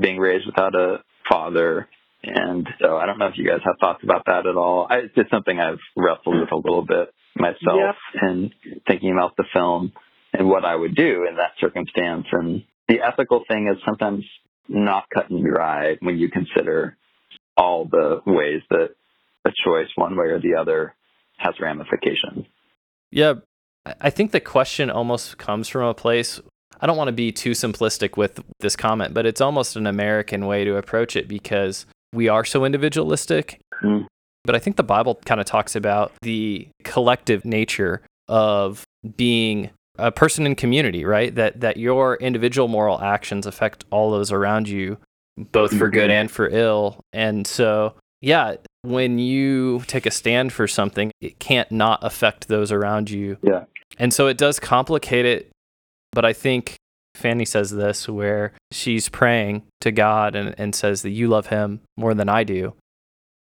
[0.00, 1.88] being raised without a father
[2.22, 4.88] and so I don't know if you guys have thoughts about that at all.
[4.90, 8.52] I, it's just something I've wrestled with a little bit myself and
[8.88, 9.92] thinking about the film
[10.32, 12.26] and what I would do in that circumstance.
[12.32, 14.24] And the ethical thing is sometimes
[14.68, 16.96] not cut and dry when you consider
[17.56, 18.90] all the ways that
[19.44, 20.94] a choice, one way or the other,
[21.38, 22.46] has ramifications.
[23.10, 23.34] Yeah,
[24.00, 26.40] I- think the question almost comes from a place.
[26.80, 30.46] I don't want to be too simplistic with this comment, but it's almost an American
[30.46, 33.60] way to approach it because we are so individualistic.
[33.82, 34.06] Mm.
[34.44, 38.84] But I think the Bible kind of talks about the collective nature of
[39.16, 41.34] being a person in community, right?
[41.34, 44.98] That that your individual moral actions affect all those around you,
[45.36, 46.20] both for good mm-hmm.
[46.20, 47.00] and for ill.
[47.12, 52.72] And so, yeah, when you take a stand for something, it can't not affect those
[52.72, 53.36] around you.
[53.42, 53.64] Yeah.
[53.98, 55.50] And so it does complicate it,
[56.12, 56.76] but I think
[57.14, 61.80] Fanny says this where she's praying to God and, and says that you love him
[61.96, 62.74] more than I do.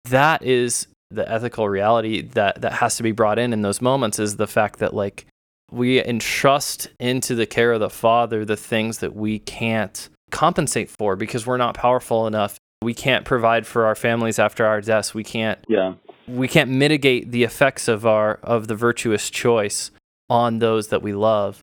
[0.07, 4.19] That is the ethical reality that, that has to be brought in in those moments
[4.19, 5.27] is the fact that like
[5.71, 11.17] we entrust into the care of the Father the things that we can't compensate for
[11.17, 12.59] because we're not powerful enough.
[12.83, 15.15] We can't provide for our families after our deaths.
[15.15, 15.95] We can't Yeah.
[16.27, 19.91] we can't mitigate the effects of our of the virtuous choice
[20.31, 21.63] on those that we love.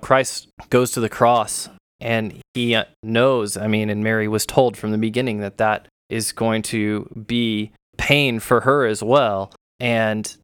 [0.00, 1.68] Christ goes to the cross
[2.00, 5.86] and he uh, knows, I mean, and Mary was told from the beginning that that
[6.08, 10.36] is going to be pain for her as well and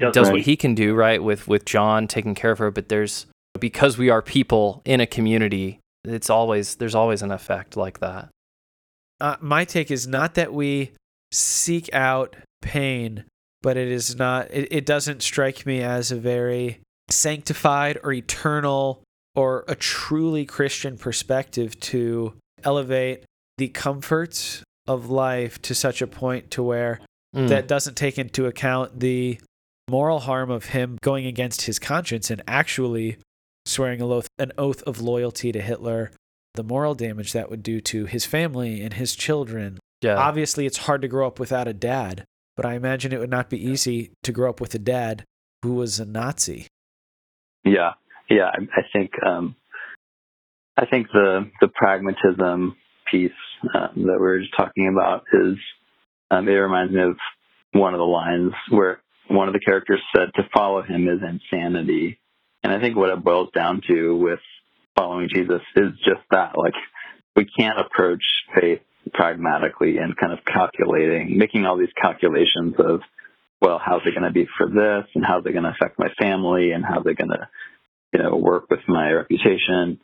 [0.00, 0.34] That's does right.
[0.34, 3.26] what he can do, right, with with John taking care of her, but there's
[3.58, 8.28] because we are people in a community, it's always there's always an effect like that.
[9.20, 10.92] uh, my take is not that we
[11.32, 13.24] seek out pain,
[13.62, 14.50] but it is not.
[14.50, 19.02] It, it doesn't strike me as a very sanctified or eternal
[19.34, 22.34] or a truly Christian perspective to
[22.64, 23.24] elevate
[23.58, 27.00] the comforts of life to such a point to where
[27.32, 27.48] Mm.
[27.48, 29.38] that doesn't take into account the
[29.90, 33.18] moral harm of him going against his conscience and actually
[33.66, 36.12] swearing a oath, an oath of loyalty to Hitler,
[36.54, 39.78] the moral damage that would do to his family and his children.
[40.00, 40.16] yeah.
[40.16, 42.24] Obviously, it's hard to grow up without a dad,
[42.56, 45.24] but I imagine it would not be easy to grow up with a dad
[45.62, 46.66] who was a Nazi.
[47.64, 47.92] Yeah,
[48.28, 48.50] yeah.
[48.54, 49.56] I, I think um,
[50.76, 52.76] I think the the pragmatism
[53.10, 53.32] piece
[53.74, 55.56] um, that we were just talking about is
[56.30, 57.16] um, it reminds me of
[57.72, 62.18] one of the lines where one of the characters said to follow him is insanity,
[62.62, 64.40] and I think what it boils down to with
[64.96, 66.58] following Jesus is just that.
[66.58, 66.74] Like
[67.36, 68.22] we can't approach
[68.54, 68.80] faith
[69.14, 73.00] pragmatically and kind of calculating, making all these calculations of
[73.60, 76.08] well, how's it going to be for this, and how's it going to affect my
[76.18, 77.48] family, and how's it going to,
[78.12, 80.00] you know, work with my reputation.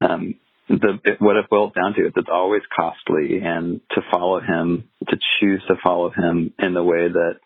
[0.00, 0.34] Um,
[0.68, 5.16] the what it boils down to is it's always costly, and to follow him, to
[5.40, 7.36] choose to follow him in the way that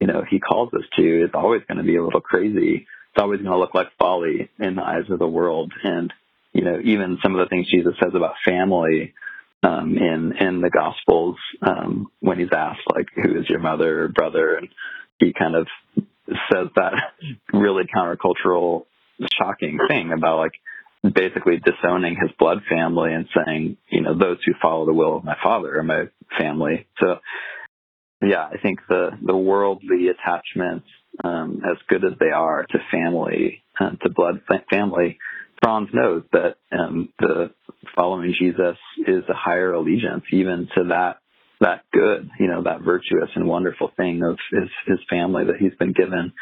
[0.00, 2.86] you know he calls us to, is always going to be a little crazy.
[3.12, 6.12] It's always going to look like folly in the eyes of the world, and
[6.52, 9.14] you know, even some of the things Jesus says about family
[9.62, 14.08] um, in in the Gospels um, when he's asked like, "Who is your mother or
[14.08, 14.68] brother?" and
[15.18, 15.66] he kind of
[16.52, 16.92] says that
[17.52, 18.86] really countercultural,
[19.38, 20.52] shocking thing about like
[21.14, 25.24] basically disowning his blood family and saying, you know, those who follow the will of
[25.24, 26.04] my father are my
[26.38, 26.86] family.
[26.98, 27.18] So,
[28.26, 30.86] yeah, I think the the worldly attachments,
[31.22, 35.18] um, as good as they are to family, uh, to blood family,
[35.62, 37.50] Franz knows that um, the
[37.94, 41.18] following Jesus is a higher allegiance even to that
[41.60, 45.74] that good, you know, that virtuous and wonderful thing of his his family that he's
[45.78, 46.32] been given.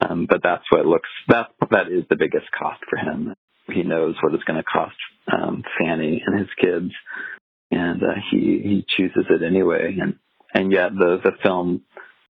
[0.00, 3.34] Um, but that's what looks that that is the biggest cost for him.
[3.72, 4.96] He knows what it's going to cost
[5.32, 6.92] um, Fanny and his kids,
[7.70, 9.96] and uh, he he chooses it anyway.
[10.00, 10.16] And
[10.56, 11.82] and yet the the film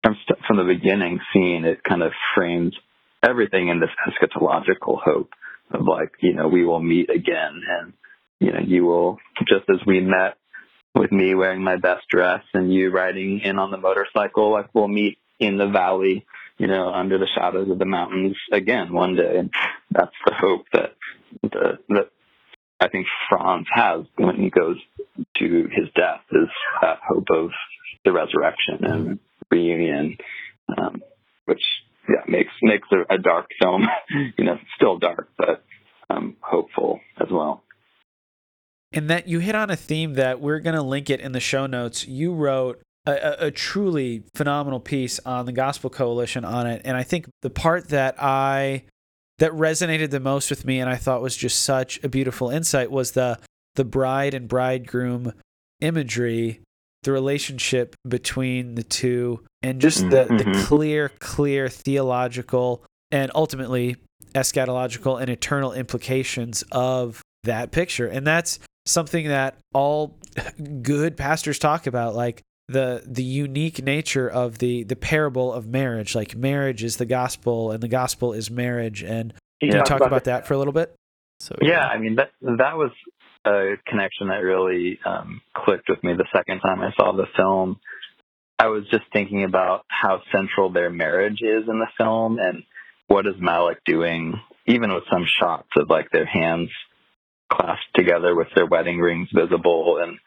[0.04, 0.16] from
[0.48, 2.76] from the beginning scene it kind of frames
[3.24, 5.32] everything in this eschatological hope
[5.72, 7.94] of like you know we will meet again and
[8.40, 10.38] you know you will just as we met
[10.96, 14.88] with me wearing my best dress and you riding in on the motorcycle like we'll
[14.88, 16.26] meet in the valley
[16.60, 19.38] you know under the shadows of the mountains again one day.
[19.40, 19.50] And
[19.90, 20.96] that's the hope that
[21.42, 22.10] the that
[22.80, 24.78] I think Franz has when he goes
[25.38, 26.48] to his death is
[26.82, 27.52] that hope of
[28.06, 29.20] the resurrection and
[29.52, 30.18] reunion
[30.78, 31.02] um,
[31.46, 31.62] which
[32.08, 33.88] yeah makes makes a, a dark film
[34.38, 35.63] you know still dark but
[36.10, 37.63] um, hopeful as well
[38.92, 41.39] And that you hit on a theme that we're going to link it in the
[41.39, 42.08] show notes.
[42.08, 46.82] You wrote a, a, a truly phenomenal piece on the Gospel Coalition on it.
[46.86, 48.84] And I think the part that I
[49.39, 52.91] that resonated the most with me and I thought was just such a beautiful insight
[52.91, 53.39] was the
[53.75, 55.34] the bride and bridegroom
[55.80, 56.60] imagery,
[57.04, 60.65] the relationship between the two, and just the, the Mhm.
[60.65, 63.95] clear, clear theological and ultimately
[64.36, 68.08] eschatological and eternal implications of that picture.
[68.08, 70.17] And that's something that all
[70.82, 76.16] good pastors talk about, like the the unique nature of the the parable of marriage.
[76.16, 79.04] Like marriage is the gospel and the gospel is marriage.
[79.04, 80.96] And can you talk about that for a little bit?
[81.40, 82.92] So Yeah, I mean that that was
[83.46, 87.80] a connection that really um, clicked with me the second time I saw the film.
[88.60, 92.64] I was just thinking about how central their marriage is in the film, and
[93.08, 96.70] what is Malick doing, even with some shots of like their hands
[97.52, 100.20] clasped together with their wedding rings visible, and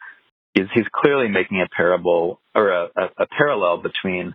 [0.53, 4.33] he's he's clearly making a parable or a, a, a parallel between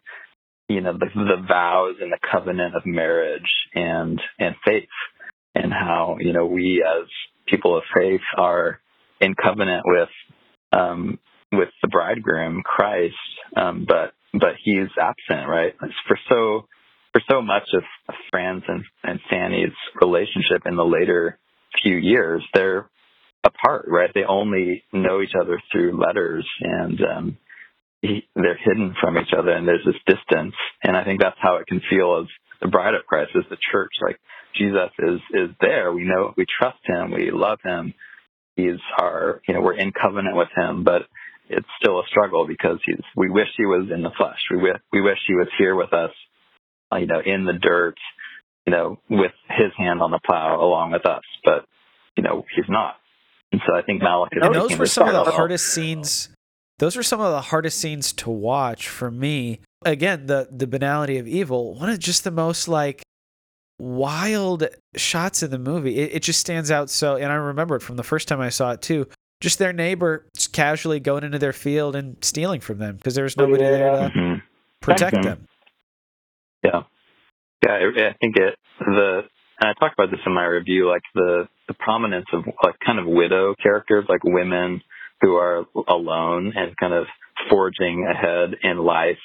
[0.68, 4.88] you know the, the vows and the covenant of marriage and and faith
[5.54, 7.08] and how you know we as
[7.46, 8.80] people of faith are
[9.20, 10.08] in covenant with
[10.72, 11.18] um,
[11.52, 13.14] with the bridegroom Christ,
[13.56, 15.74] um, but but he's absent, right?
[16.06, 16.66] For so
[17.12, 17.82] for so much of
[18.30, 21.38] Franz and, and Fanny's relationship in the later
[21.82, 22.88] few years, they're
[23.44, 24.10] apart, right?
[24.14, 27.38] They only know each other through letters, and um,
[28.02, 30.54] he, they're hidden from each other, and there's this distance.
[30.82, 32.28] And I think that's how it can feel as
[32.60, 34.18] the bride of Christ, as the church, like
[34.56, 35.92] Jesus is is there.
[35.92, 37.12] We know we trust him.
[37.12, 37.94] We love him.
[38.56, 41.02] He's our you know we're in covenant with him, but
[41.48, 44.38] it's still a struggle because he's we wish he was in the flesh.
[44.50, 46.10] We wish we wish he was here with us,
[46.92, 47.96] you know, in the dirt,
[48.66, 51.22] you know, with his hand on the plow along with us.
[51.44, 51.66] But
[52.16, 52.96] you know he's not.
[53.52, 55.34] And so I think Malick is and those were some of the parallel.
[55.36, 56.28] hardest scenes
[56.78, 61.18] those were some of the hardest scenes to watch for me again the the banality
[61.18, 63.02] of evil one of just the most like
[63.78, 64.64] wild
[64.96, 67.96] shots in the movie it, it just stands out so and i remember it from
[67.96, 69.06] the first time i saw it too
[69.40, 73.36] just their neighbor just casually going into their field and stealing from them because there's
[73.36, 74.42] nobody there to Mhm.
[74.80, 75.46] protect them.
[76.64, 76.82] Yeah,
[77.64, 77.70] yeah.
[77.72, 79.22] I, I think it the
[79.60, 82.98] and I talked about this in my review, like the the prominence of like kind
[82.98, 84.82] of widow characters, like women
[85.20, 87.06] who are alone and kind of
[87.50, 89.18] forging ahead in life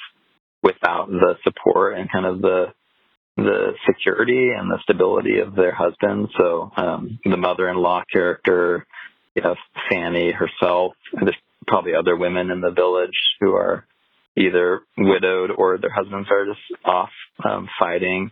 [0.61, 2.65] without the support and kind of the
[3.35, 6.29] the security and the stability of their husbands.
[6.37, 8.85] So um, the mother-in-law character,
[9.35, 9.55] you know,
[9.89, 13.85] Fanny herself, and there's probably other women in the village who are
[14.37, 17.09] either widowed or their husbands are just off
[17.43, 18.29] um, fighting.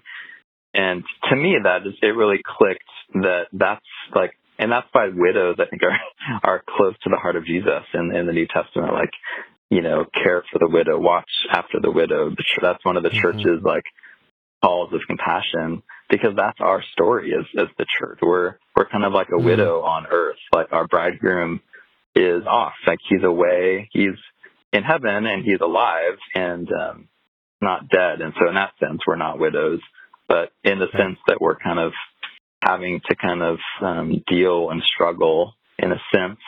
[0.74, 2.84] And to me, that is, it really clicked
[3.16, 5.98] that that's like, and that's why widows, I think, are
[6.44, 8.94] are close to the heart of Jesus in, in the New Testament.
[8.94, 9.12] Like,
[9.70, 12.34] you know, care for the widow, watch after the widow.
[12.62, 13.22] That's one of the Mhm.
[13.22, 13.84] church's like
[14.64, 18.20] calls of compassion because that's our story as as the church.
[18.22, 19.46] We're we're kind of like a Mhm.
[19.46, 20.38] widow on earth.
[20.54, 21.62] Like our bridegroom
[22.16, 24.16] is off, like he's away, he's
[24.74, 27.08] in heaven and he's alive and um,
[27.62, 28.22] not dead.
[28.22, 29.80] And so in that sense, we're not widows,
[30.32, 31.92] but in the sense that we're kind of
[32.64, 36.40] having to kind of um, deal and struggle in a sense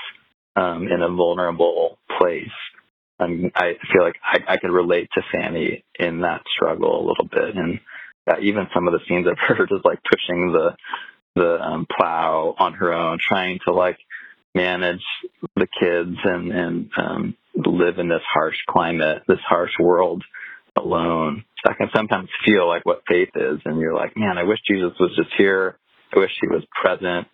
[0.56, 2.48] um, in a vulnerable place.
[3.20, 7.28] Um, I feel like I, I could relate to Fanny in that struggle a little
[7.30, 7.80] bit, and
[8.26, 10.76] uh, even some of the scenes of her just like pushing the
[11.36, 13.98] the um, plow on her own, trying to like
[14.56, 15.04] manage
[15.56, 20.24] the kids and and um, live in this harsh climate, this harsh world
[20.78, 21.46] alone.
[21.64, 24.60] So I can sometimes feel like what faith is, and you're like, man, I wish
[24.68, 25.78] Jesus was just here.
[26.16, 27.28] I wish he was present,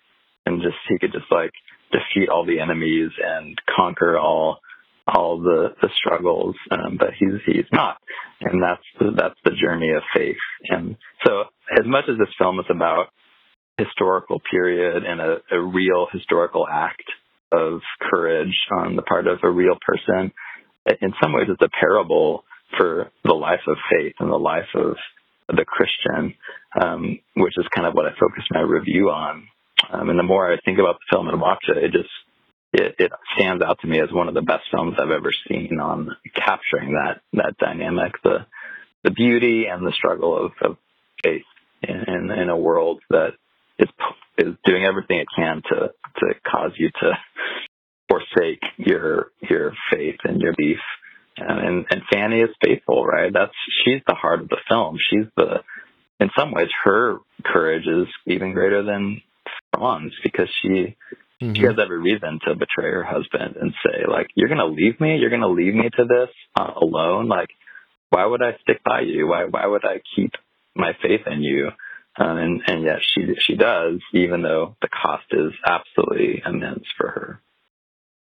[0.45, 1.51] and just he could just like
[1.91, 4.59] defeat all the enemies and conquer all
[5.07, 6.55] all the the struggles.
[6.71, 7.97] Um, but he's he's not,
[8.41, 10.37] and that's the, that's the journey of faith.
[10.69, 11.45] And so,
[11.77, 13.07] as much as this film is about
[13.77, 17.03] historical period and a, a real historical act
[17.51, 17.79] of
[18.11, 20.31] courage on the part of a real person,
[21.01, 22.43] in some ways it's a parable
[22.77, 24.95] for the life of faith and the life of
[25.47, 26.35] the Christian,
[26.79, 29.47] um, which is kind of what I focus my review on.
[29.91, 32.09] Um, and the more I think about the film and watch it, it just
[32.71, 35.79] it, it stands out to me as one of the best films I've ever seen
[35.79, 38.45] on capturing that that dynamic, the
[39.03, 40.77] the beauty and the struggle of, of
[41.23, 41.43] faith
[41.81, 43.31] in, in, in a world that
[43.79, 43.89] is
[44.37, 47.11] is doing everything it can to to cause you to
[48.09, 50.79] forsake your your faith and your belief.
[51.39, 53.31] And and Fanny is faithful, right?
[53.33, 54.97] That's she's the heart of the film.
[55.09, 55.61] She's the
[56.19, 59.21] in some ways her courage is even greater than
[59.73, 60.95] Franz because she
[61.41, 61.67] she Mhm.
[61.69, 65.29] has every reason to betray her husband and say like you're gonna leave me you're
[65.29, 66.29] gonna leave me to this
[66.59, 67.49] uh, alone like
[68.09, 70.33] why would i stick by you why why would i keep
[70.75, 71.69] my faith in you
[72.17, 77.07] um, and and yet she she does even though the cost is absolutely immense for
[77.09, 77.41] her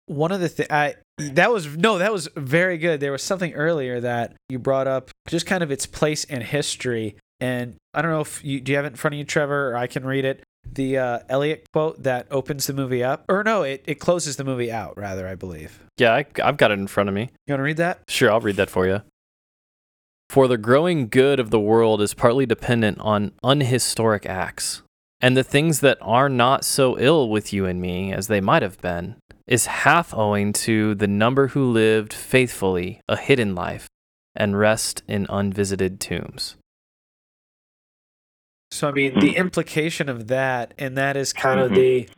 [0.07, 3.01] One of the things I that was no, that was very good.
[3.01, 7.17] There was something earlier that you brought up, just kind of its place in history.
[7.41, 9.73] And I don't know if you do you have it in front of you, Trevor,
[9.73, 10.43] or I can read it.
[10.71, 14.45] The uh, Eliot quote that opens the movie up, or no, it, it closes the
[14.45, 14.97] movie out.
[14.97, 15.81] Rather, I believe.
[15.97, 17.31] Yeah, I, I've got it in front of me.
[17.47, 18.01] You want to read that?
[18.09, 19.03] Sure, I'll read that for you.
[20.29, 24.83] For the growing good of the world is partly dependent on unhistoric acts,
[25.27, 28.63] and the things that are not so ill with you and me as they might
[28.63, 29.17] have been
[29.49, 33.89] is half owing to the number who lived faithfully a hidden life
[34.37, 36.55] and rest in unvisited tombs.
[38.71, 41.75] So I mean, the implication of that, and that is kind of Mhm.
[41.75, 42.09] the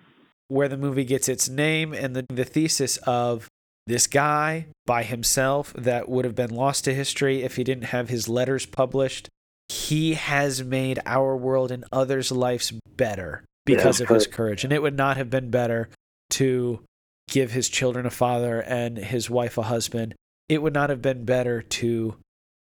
[0.49, 3.49] where the movie gets its name, and the the thesis of
[3.87, 8.11] this guy by himself that would have been lost to history if he didn't have
[8.11, 9.31] his letters published.
[9.69, 14.05] He has made our world and others' lives better because Yeah.
[14.05, 15.89] of his courage, and it would not have been better
[16.31, 16.81] to
[17.29, 20.15] give his children a father and his wife a husband.
[20.49, 22.17] It would not have been better to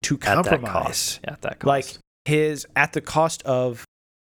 [0.04, 1.20] to At that compromise cost.
[1.26, 1.66] At that cost.
[1.68, 1.86] like
[2.26, 3.84] his at the cost of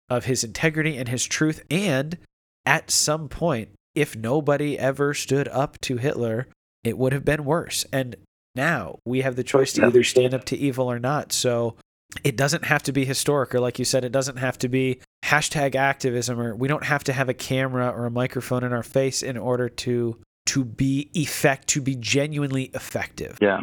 [0.09, 2.17] of his integrity and his truth and
[2.65, 6.47] at some point if nobody ever stood up to Hitler
[6.85, 8.15] it would have been worse and
[8.55, 11.75] now we have the choice to either stand up to evil or not so
[12.23, 14.99] it doesn't have to be historic or like you said it doesn't have to be
[15.25, 18.83] hashtag activism or we don't have to have a camera or a microphone in our
[18.83, 23.61] face in order to to be effect to be genuinely effective yeah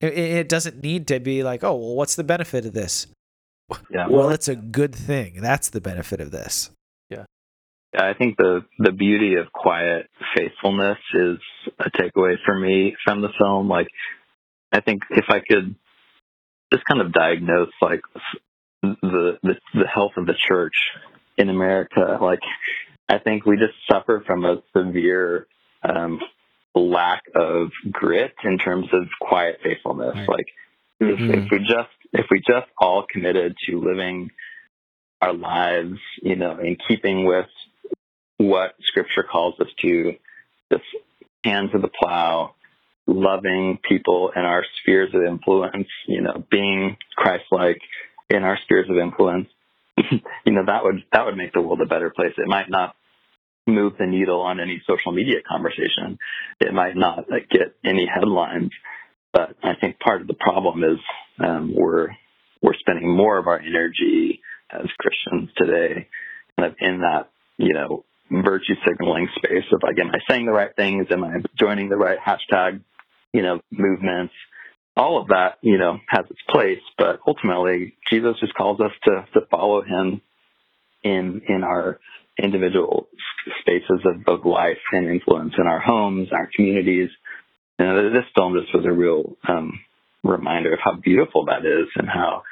[0.00, 3.06] it, it doesn't need to be like oh well what's the benefit of this
[3.90, 5.40] yeah well, it's a good thing.
[5.40, 6.70] That's the benefit of this.
[7.10, 7.24] Yeah.
[7.96, 11.38] I think the the beauty of quiet faithfulness is
[11.78, 13.68] a takeaway for me from the film.
[13.68, 13.88] Like,
[14.72, 15.76] I think if I could
[16.72, 18.02] just kind of diagnose like
[18.82, 20.74] the the, the health of the church
[21.36, 22.40] in America, like
[23.08, 25.46] I think we just suffer from a severe
[25.82, 26.20] um,
[26.74, 30.14] lack of grit in terms of quiet faithfulness.
[30.16, 30.28] Right.
[30.28, 30.46] Like
[31.00, 31.44] if, Mhm.
[31.44, 34.30] if we just if we just all committed to living
[35.20, 37.48] our lives, you know, in keeping with
[38.38, 40.14] what Scripture calls us to,
[40.72, 40.84] just
[41.42, 42.54] hand to the plow,
[43.06, 47.80] loving people in our spheres of influence, you know, being Christ-like
[48.30, 49.48] in our spheres of influence,
[49.96, 52.32] you know, that would that would make the world a better place.
[52.36, 52.96] It might not
[53.66, 56.18] move the needle on any social media conversation.
[56.60, 58.70] It might not like, get any headlines,
[59.32, 60.98] but I think part of the problem is
[61.38, 62.08] um, we're
[62.62, 64.40] we're spending more of our energy
[64.70, 66.08] as Christians today,
[66.58, 70.52] kind of in that you know virtue signaling space of like, am I saying the
[70.52, 71.06] right things?
[71.10, 72.80] Am I joining the right hashtag?
[73.34, 74.32] You know, movements.
[74.96, 79.26] All of that, you know, has its place, but ultimately, Jesus just calls us to
[79.34, 80.22] to follow Him
[81.02, 81.98] in in our
[82.42, 83.08] individual
[83.60, 87.10] spaces of, of life and influence in our homes, our communities.
[87.78, 89.80] And this film just was a real um,
[90.22, 92.42] reminder of how beautiful that is and how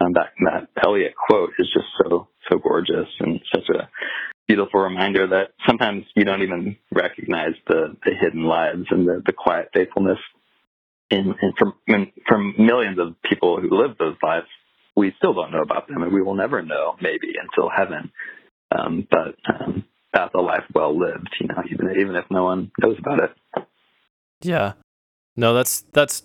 [0.00, 3.88] um, that that Eliot quote is just so so gorgeous and such a
[4.46, 9.32] beautiful reminder that sometimes you don't even recognize the, the hidden lives and the, the
[9.32, 10.18] quiet faithfulness
[11.10, 14.46] in, in from in, from millions of people who live those lives.
[14.96, 18.10] We still don't know about them, and we will never know maybe until heaven.
[18.76, 22.72] Um, but um, that's a life well lived, you know, even even if no one
[22.80, 23.64] knows about it.
[24.40, 24.72] Yeah.
[25.36, 26.24] No, that's that's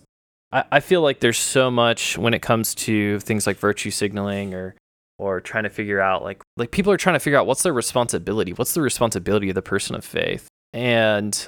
[0.53, 4.75] I, feel like there's so much when it comes to things like virtue signaling or
[5.17, 7.73] or trying to figure out like like people are trying to figure out what's their
[7.73, 8.53] responsibility.
[8.53, 10.47] What's the responsibility of the person of faith?
[10.71, 11.47] And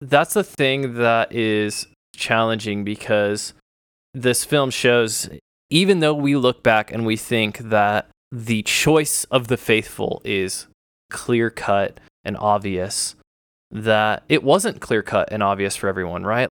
[0.00, 3.52] that's the thing that is challenging because
[4.14, 5.28] this film shows
[5.70, 10.66] even though we look back and we think that the choice of the faithful is
[11.10, 13.16] clear cut and obvious
[13.70, 16.48] that it wasn't clear cut and obvious for everyone, right?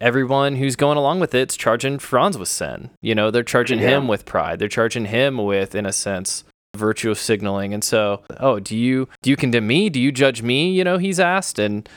[0.00, 2.90] Everyone who's going along with it's charging Franz with sin.
[3.00, 3.90] You know, they're charging Yeah.
[3.98, 4.58] him with pride.
[4.58, 6.44] They're charging him with, in a sense,
[6.76, 7.72] virtuous signaling.
[7.72, 9.88] And so, oh, do you do you condemn me?
[9.90, 10.70] Do you judge me?
[10.72, 11.88] You know, he's asked, and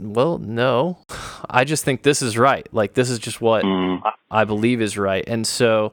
[0.00, 0.98] well, no,
[1.50, 2.66] I just think this is right.
[2.72, 4.00] Like this is just what Mm,
[4.30, 5.24] I believe is right.
[5.26, 5.92] And so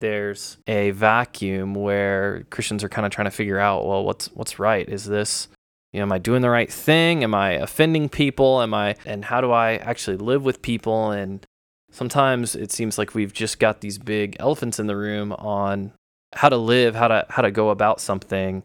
[0.00, 4.58] there's a vacuum where Christians are kind of trying to figure out, well, what's what's
[4.58, 4.86] right?
[4.88, 5.48] Is this,
[5.96, 7.24] you know, am I doing the right thing?
[7.24, 8.60] Am I offending people?
[8.60, 11.10] Am I and how do I actually live with people?
[11.10, 11.42] And
[11.90, 15.92] sometimes it seems like we've just got these big elephants in the room on
[16.34, 18.62] how to live, how to how to go about something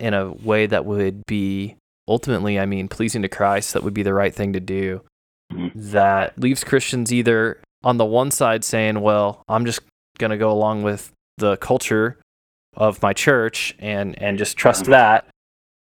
[0.00, 1.76] in a way that would be
[2.08, 5.02] ultimately, I mean, pleasing to Christ, that would be the right thing to do
[5.52, 5.72] Mhm.
[5.92, 9.80] that leaves Christians either on the one side saying, well, I'm just
[10.18, 12.18] going to go along with the culture
[12.74, 15.26] of my church and and just trust that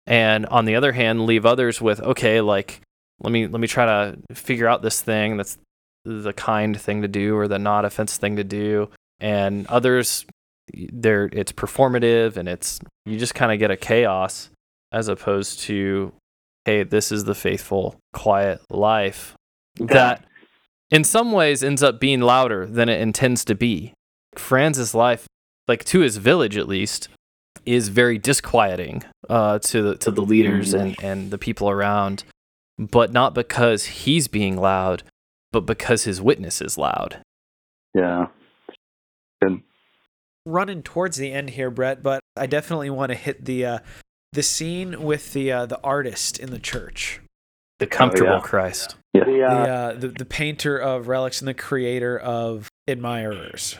[0.07, 2.81] and on the other hand leave others with okay like
[3.21, 5.57] let me let me try to figure out this thing that's
[6.05, 8.89] the kind thing to do or the not offensive thing to do
[9.19, 10.25] and others
[10.73, 14.49] they're it's performative and it's you just kind of get a chaos
[14.91, 16.11] as opposed to
[16.65, 19.35] hey this is the faithful quiet life
[19.75, 20.25] that
[20.91, 23.93] in some ways ends up being louder than it intends to be.
[24.35, 25.25] Franz's life,
[25.67, 27.07] like to his village at least,
[27.65, 32.23] is very disquieting uh, to the, to the leaders and, and the people around,
[32.77, 35.03] but not because he's being loud,
[35.51, 37.21] but because his witness is loud.
[37.93, 38.27] yeah.
[39.41, 39.61] Good.
[40.45, 43.79] running towards the end here, Brett, but I definitely want to hit the uh,
[44.33, 47.19] the scene with the uh, the artist in the church,
[47.79, 48.39] The comfortable yeah.
[48.39, 48.95] Christ.
[49.13, 49.23] Yeah.
[49.25, 53.77] the, uh, the the painter of relics and the creator of admirers.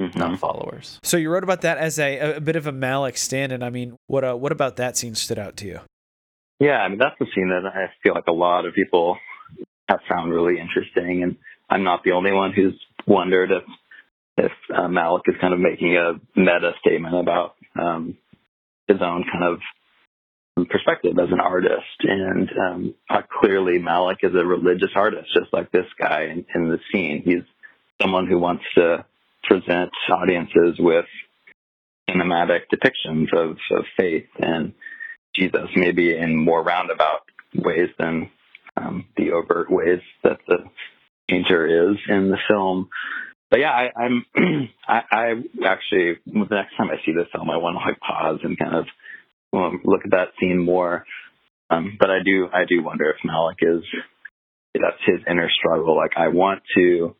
[0.00, 0.16] Mhm.
[0.16, 1.00] Not followers.
[1.02, 3.62] So you wrote about that as a, a bit of a Malick stand-in.
[3.62, 5.80] I mean, what uh, what about that scene stood out to you?
[6.60, 9.18] Yeah, I mean that's the scene that I feel like a lot of people
[9.88, 11.36] have found really interesting, and
[11.68, 13.64] I'm not the only one who's wondered if
[14.36, 18.16] if uh, Malick is kind of making a meta statement about um,
[18.86, 19.60] his own kind of
[20.68, 21.98] perspective as an artist.
[22.02, 26.68] And um, uh, clearly, Malick is a religious artist, just like this guy in, in
[26.68, 27.22] the scene.
[27.24, 27.42] He's
[28.00, 29.04] someone who wants to
[29.44, 31.06] present audiences with
[32.08, 34.72] cinematic depictions of, of faith and
[35.34, 37.20] Jesus, maybe in more roundabout
[37.54, 38.30] ways than
[38.76, 40.58] um, the overt ways that the
[41.28, 42.88] painter is in the film.
[43.50, 44.26] But yeah, I, I'm
[44.88, 45.32] I, I
[45.64, 48.74] actually the next time I see this film, I want to like pause and kind
[48.74, 48.86] of
[49.52, 51.04] um, look at that scene more.
[51.70, 53.84] Um, but I do I do wonder if Malick is
[54.74, 55.96] that's his inner struggle.
[55.96, 57.14] Like I want to,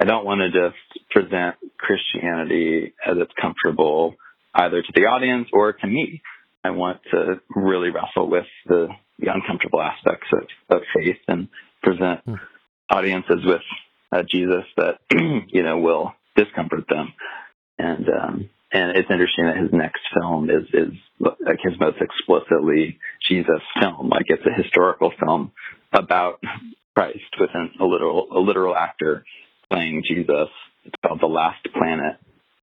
[0.00, 4.14] I don't want to just present Christianity as it's comfortable
[4.54, 6.22] either to the audience or to me.
[6.64, 8.88] I want to really wrestle with the
[9.18, 11.48] the uncomfortable aspects of, of faith and
[11.82, 12.34] present Hmm.
[12.90, 13.60] audiences with
[14.12, 15.00] a Jesus that
[15.48, 17.12] you know will discomfort them.
[17.78, 22.98] And um, and it's interesting that his next film is is like his most explicitly
[23.28, 24.08] Jesus film.
[24.08, 25.52] Like it's a historical film
[25.92, 26.40] about
[26.94, 29.24] Christ with an, a literal a literal actor
[29.70, 30.48] playing Jesus.
[30.84, 32.16] It's called The Last Planet.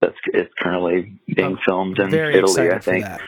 [0.02, 3.04] That's it's currently being I'm filmed in Italy, I think.
[3.06, 3.22] that.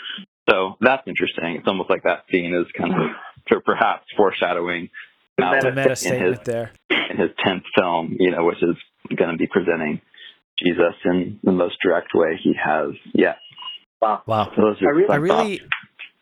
[0.50, 1.56] So that's interesting.
[1.58, 3.10] It's almost like that scene is kind of
[3.48, 4.90] per- perhaps foreshadowing
[5.38, 6.72] The meta in his there.
[6.90, 8.76] in his tenth film, you know, which is
[9.16, 10.02] going to be presenting
[10.64, 13.38] Jesus in the most direct way he has yet.
[14.02, 14.52] Wow.
[14.56, 15.62] So those are I really- I really,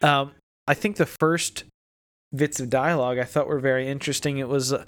[0.01, 0.31] um,
[0.67, 1.63] I think the first
[2.35, 4.37] bits of dialogue I thought were very interesting.
[4.37, 4.85] It was uh,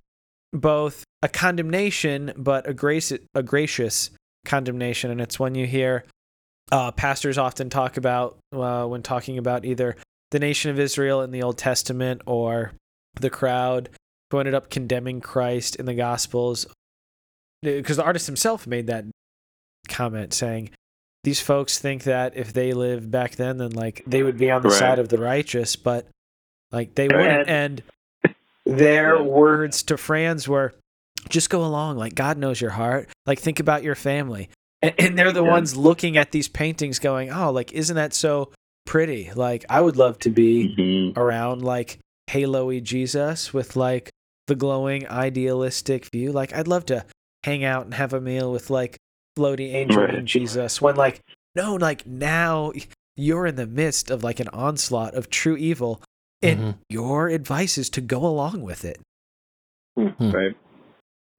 [0.54, 4.10] both a condemnation, but a grace, a gracious
[4.46, 6.06] condemnation, and it's when you hear
[6.72, 9.96] uh, pastors often talk about uh, when talking about either
[10.32, 12.72] the nation of Israel in the Old Testament or
[13.20, 13.90] the crowd
[14.32, 16.68] who ended up condemning Christ in the Gospels,
[17.64, 19.06] because the artist himself made that
[19.88, 20.70] comment saying
[21.24, 24.62] these folks think that if they lived back then, then like they would be on
[24.62, 24.78] the Right.
[24.78, 26.08] side of the righteous, but
[26.72, 27.50] like they wouldn't.
[27.50, 27.84] And
[28.78, 30.74] their words to Franz were,
[31.30, 31.98] "Just go along.
[31.98, 33.10] Like God knows your heart.
[33.26, 34.50] Like think about your family."
[34.82, 35.52] And, and they're the Yeah.
[35.52, 38.52] ones looking at these paintings, going, "Oh, like isn't that so
[38.86, 39.32] pretty?
[39.36, 41.18] Like I would love to be Mhm.
[41.18, 44.10] around like halo-y Jesus with like
[44.48, 46.32] the glowing idealistic view.
[46.32, 47.06] Like I'd love to
[47.44, 48.98] hang out and have a meal with like
[49.38, 50.16] floaty angel Right.
[50.16, 51.22] and Jesus when like
[51.56, 52.72] no like now
[53.16, 56.02] you're in the midst of like an onslaught of true evil
[56.42, 56.78] and Mhm.
[56.90, 59.00] your advice is to go along with it.
[59.96, 60.32] Hmm.
[60.32, 60.56] Right.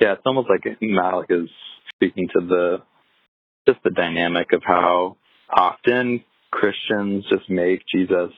[0.01, 1.51] Yeah, it's almost like Malick is
[1.95, 2.83] speaking to the
[3.67, 5.17] just the dynamic of how
[5.49, 8.33] often Christians just make Jesus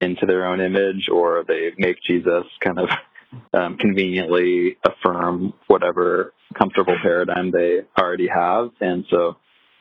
[0.00, 2.88] into their own image, or they make Jesus kind of
[3.54, 9.36] um, conveniently affirm whatever comfortable paradigm they already have, and so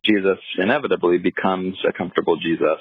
[0.05, 2.79] Jesus inevitably becomes a comfortable Jesus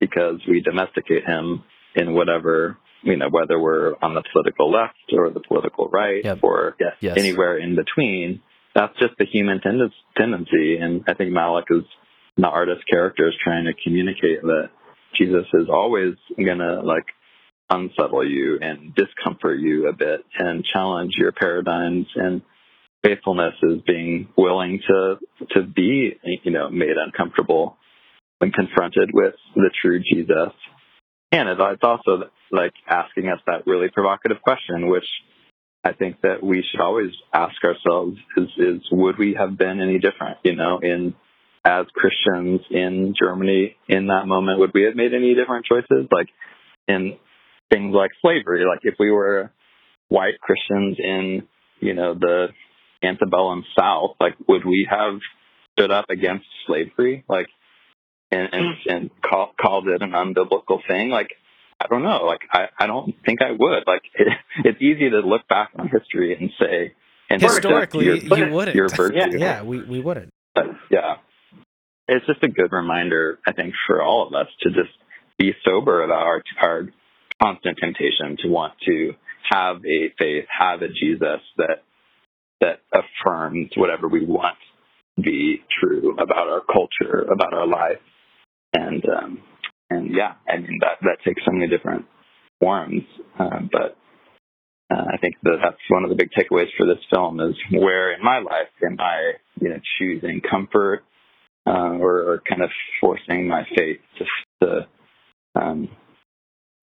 [0.00, 1.62] because we domesticate him
[1.94, 6.38] in whatever you know, whether we're on the political left or the political right Yep.
[6.42, 7.16] or Yes.
[7.16, 8.40] anywhere in between.
[8.74, 10.76] That's just the human tend- tendency.
[10.78, 11.84] And I think Malick is
[12.36, 14.70] the artist character is trying to communicate that
[15.14, 17.06] Jesus is always going to like
[17.70, 22.42] unsettle you and discomfort you a bit and challenge your paradigms and
[23.04, 25.18] faithfulness is being willing to
[25.50, 27.76] to be you know made uncomfortable
[28.38, 30.52] when confronted with the true Jesus.
[31.30, 35.06] And it's also like asking us that really provocative question, which
[35.84, 39.98] I think that we should always ask ourselves is, is would we have been any
[39.98, 41.14] different, you know, in
[41.64, 46.08] as Christians in Germany in that moment, would we have made any different choices?
[46.10, 46.28] Like
[46.86, 47.18] in
[47.70, 49.52] things like slavery, like if we were
[50.08, 51.46] white Christians in,
[51.80, 52.48] you know, the
[53.02, 55.18] antebellum South, like would we have
[55.72, 57.24] stood up against slavery?
[57.28, 57.48] Like
[58.30, 58.90] and and, hmm.
[58.90, 61.10] and call, called it an unbiblical thing?
[61.10, 61.30] Like
[61.80, 62.24] I don't know.
[62.24, 63.84] Like I, I don't think I would.
[63.86, 64.28] Like it,
[64.64, 66.94] it's easy to look back on history and say,
[67.30, 68.74] and Historically, your, you wouldn't.
[68.74, 69.18] Your virtue.
[69.38, 70.30] Yeah, we, we wouldn't.
[70.54, 71.16] But, yeah.
[72.10, 74.90] It's just a good reminder, I think, for all of us to just
[75.38, 76.88] be sober about our, our
[77.42, 79.12] constant temptation to want to
[79.50, 81.82] have a faith, have a Jesus that
[82.60, 84.56] that affirms whatever we want
[85.16, 87.98] to be true about our culture, about our life,
[88.78, 89.42] and um,
[89.90, 92.06] and yeah, I mean that that takes so many different
[92.60, 93.02] forms,
[93.38, 93.96] uh, but
[94.90, 98.12] uh, I think that that's one of the big takeaways for this film is where
[98.14, 101.04] in my life am I, you know, choosing comfort
[101.66, 102.70] uh, or, or kind of
[103.00, 104.24] forcing my faith to,
[104.62, 105.88] to um,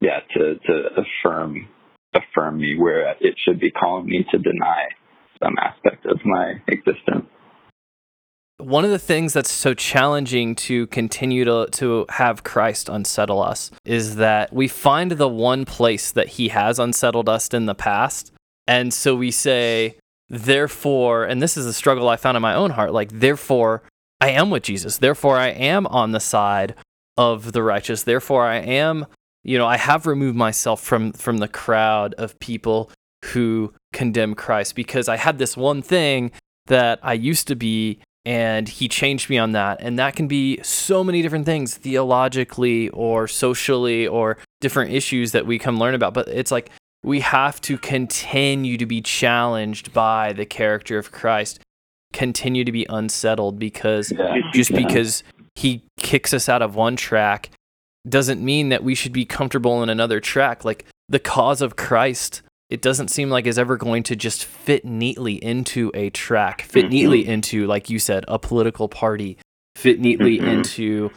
[0.02, 1.68] yeah, to, to affirm
[2.14, 4.86] affirm me where it should be calling me to deny
[5.44, 7.26] some aspect of my existence.
[8.58, 13.70] One of the things that's so challenging to continue to, to have Christ unsettle us
[13.84, 18.32] is that we find the one place that he has unsettled us in the past.
[18.66, 19.98] And so we say,
[20.30, 23.84] therefore, and this is a struggle I found in my own heart, like, therefore,
[24.22, 24.98] I am with Jesus.
[24.98, 26.76] Therefore, I am on the side
[27.18, 28.04] of the righteous.
[28.04, 29.06] Therefore, I am,
[29.44, 32.90] you know, I have removed myself from from the crowd of people
[33.26, 36.32] who condemn Christ because I had this one thing
[36.68, 40.60] that I used to be and he changed me on that and that can be
[40.64, 46.14] so many different things theologically or socially or different issues that we come learn about
[46.14, 46.70] but it's like
[47.04, 51.60] we have to continue to be challenged by the character of Christ
[52.14, 54.38] continue to be unsettled because Yeah.
[54.54, 54.78] just Yeah.
[54.88, 55.24] because
[55.56, 57.50] he kicks us out of one track
[58.08, 62.42] doesn't mean that we should be comfortable in another track like the cause of Christ
[62.70, 66.86] it doesn't seem like is ever going to just fit neatly into a track, fit
[66.86, 66.90] Mhm.
[66.90, 69.38] neatly into, like you said, a political party,
[69.76, 70.48] fit neatly Mhm.
[70.48, 71.12] into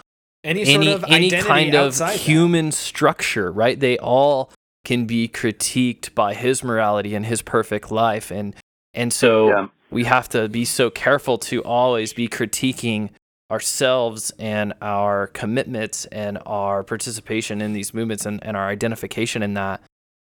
[0.45, 2.21] Any sort any of any identity kind of outside that.
[2.21, 3.79] human structure, right?
[3.81, 4.53] They all
[4.85, 8.55] can be critiqued by his morality and his perfect life, and
[8.95, 9.67] and so Yeah.
[9.91, 13.11] we have to be so careful to always be critiquing
[13.51, 19.55] ourselves and our commitments and our participation in these movements and, and our identification in
[19.55, 19.81] that.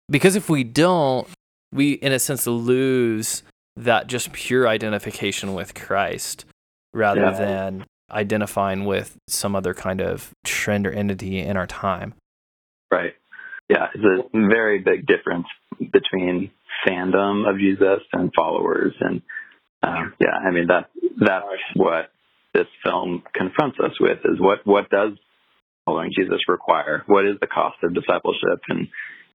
[0.10, 1.28] Because if we don't,
[1.72, 3.44] we, in a sense, lose
[3.76, 6.46] that just pure identification with Christ
[6.94, 7.32] rather Yeah.
[7.32, 12.16] than identifying with some other kind of trend or entity in our time.
[12.92, 13.14] Right.
[13.70, 15.46] Yeah, it's a very big difference
[15.92, 16.50] between
[16.88, 19.22] fandom of Jesus and followers, and
[19.84, 20.90] um, yeah, I mean that
[21.20, 21.46] that's
[21.76, 22.10] what
[22.54, 25.12] this film confronts us with is what what does
[25.86, 27.04] following Jesus require?
[27.06, 28.62] What is the cost of discipleship?
[28.70, 28.88] And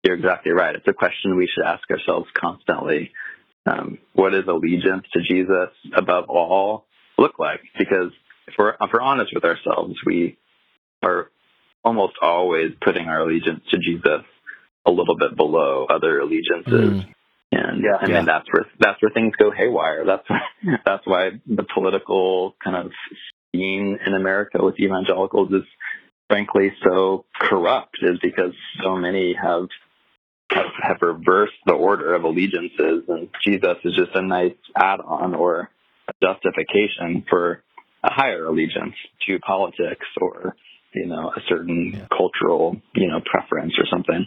[0.04, 0.76] you're exactly right.
[0.76, 3.12] It's a question we should ask ourselves constantly.
[3.66, 6.86] Um, what does allegiance to Jesus above all
[7.18, 7.62] look like?
[7.78, 8.12] Because
[8.48, 10.38] if we're if we're honest with ourselves, we
[11.04, 11.30] are
[11.84, 14.26] almost always putting our allegiance to Jesus
[14.86, 17.04] a little bit below other allegiances.
[17.52, 17.98] And Yeah.
[18.00, 18.16] I Yeah.
[18.18, 20.06] mean that's where that's where things go haywire.
[20.06, 20.28] That's
[20.86, 22.92] that's why the political kind of
[23.52, 25.64] scene in America with evangelicals is
[26.30, 29.68] frankly so corrupt is because so many have
[30.52, 35.36] have, have reversed the order of allegiances and Jesus is just a nice add on
[35.36, 35.70] or
[36.08, 37.64] a justification for
[38.04, 38.96] a higher allegiance
[39.28, 40.56] to politics or
[40.94, 42.08] you know a certain Yeah.
[42.16, 44.26] cultural you know preference or something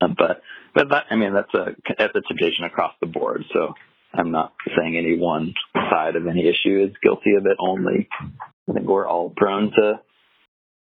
[0.00, 0.42] uh, but
[0.74, 3.44] but that I mean that's a that's a temptation across the board.
[3.52, 3.74] So
[4.12, 5.54] I'm not saying any one
[5.90, 8.08] side of any issue is guilty of it only.
[8.68, 10.00] I think we're all prone to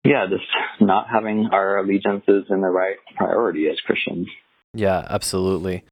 [0.09, 0.45] yeah, just
[0.81, 4.27] not having our allegiances in the right priority as Christians.
[4.75, 5.85] Yeah, absolutely.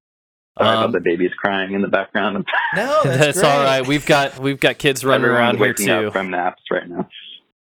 [0.58, 2.46] Sorry Um, about the babies crying in the background.
[2.74, 3.50] No, that's, that's great.
[3.50, 3.86] all right.
[3.86, 6.06] We've got we've got kids running Everyone's around here too.
[6.08, 7.08] up from naps right now.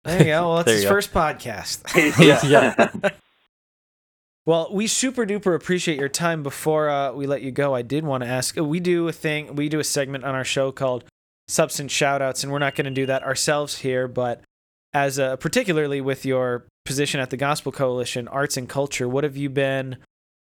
[0.04, 0.48] There you go.
[0.48, 0.88] Well, that's his go.
[0.90, 1.82] first podcast.
[2.50, 3.10] yeah.
[4.46, 6.42] Well, we super duper appreciate your time.
[6.42, 8.56] Before uh, we let you go, I did want to ask.
[8.58, 9.54] uh, We do a thing.
[9.54, 11.04] We do a segment on our show called
[11.48, 14.08] Substance Shoutouts, and we're not going to do that ourselves here.
[14.08, 14.42] But
[14.92, 19.36] as a, particularly with your position at the Gospel Coalition, Arts and Culture, what have
[19.36, 19.96] you been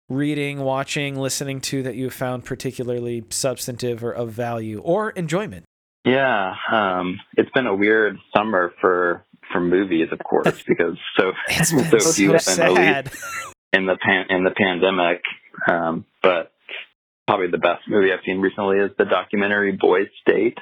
[0.09, 5.65] reading, watching, listening to that you have found particularly substantive or of value or enjoyment?
[6.05, 11.31] Yeah, um, it's been a weird summer for for movies, of course, because so
[11.63, 13.25] so been few so have been released.
[13.73, 15.21] in the pan- in the pandemic.
[15.67, 16.51] Um, but
[17.27, 20.57] probably the best movie I've seen recently is the documentary Boys State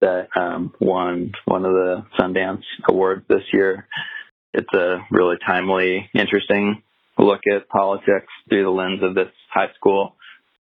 [0.00, 3.88] that um, won one of the Sundance Awards this year.
[4.52, 6.82] It's a really timely, interesting
[7.18, 10.16] look at politics through the lens of this high school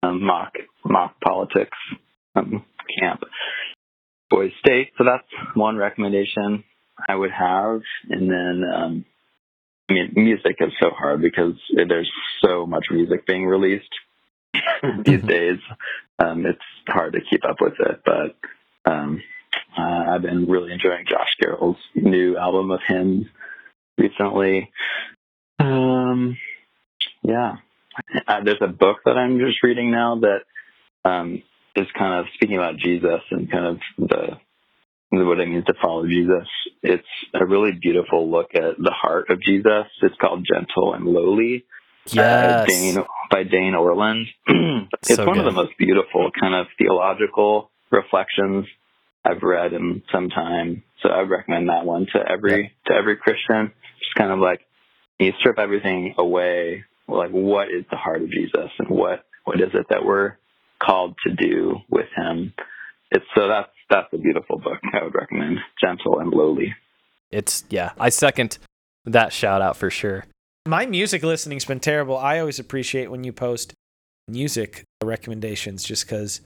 [0.03, 0.53] um, mock
[0.85, 1.77] mock politics
[2.35, 2.65] um,
[2.99, 3.23] camp.
[4.31, 4.93] Boys State.
[4.99, 6.65] So that's one recommendation
[7.09, 8.63] I would have, and then.
[8.65, 9.05] Um,
[9.89, 12.11] I mean, music is so hard because there's
[12.45, 13.89] so much music being released
[15.05, 15.59] these days.
[16.19, 18.37] Um, it's hard to keep up with it, but
[18.89, 19.23] um,
[19.77, 23.27] uh, I've been really enjoying Josh Garrels' new album of hymns
[23.97, 24.71] recently.
[25.59, 26.37] Um,
[27.23, 27.57] yeah,
[28.27, 30.41] uh, there's a book that I'm just reading now that
[31.05, 31.43] um,
[31.77, 34.39] is kind of speaking about Jesus and kind of the
[35.11, 36.47] what it means to follow Jesus.
[36.83, 39.87] It's a really beautiful look at the heart of Jesus.
[40.03, 41.65] It's called Gentle and Lowly
[42.15, 42.67] by Yes.
[42.67, 42.99] Dane,
[43.31, 44.25] by Dane Ortlund.
[45.03, 48.67] it's So one of the most beautiful kind of theological reflections
[49.29, 50.83] I've read in some time.
[51.03, 53.73] So I would recommend that one to every to every Christian.
[53.99, 54.61] Just kind of like
[55.19, 59.71] you strip everything away, like what is the heart of Jesus and what what is
[59.75, 60.37] it that we're
[60.83, 62.53] called to do with him.
[63.11, 64.79] It's so that's that's a beautiful book.
[64.93, 66.75] I would recommend Gentle and Lowly.
[67.31, 67.93] It's yeah.
[67.99, 68.59] I second
[69.05, 70.25] that shout out for sure.
[70.67, 72.17] My music listening's been terrible.
[72.17, 73.73] I always appreciate when you post
[74.29, 76.43] music recommendations just because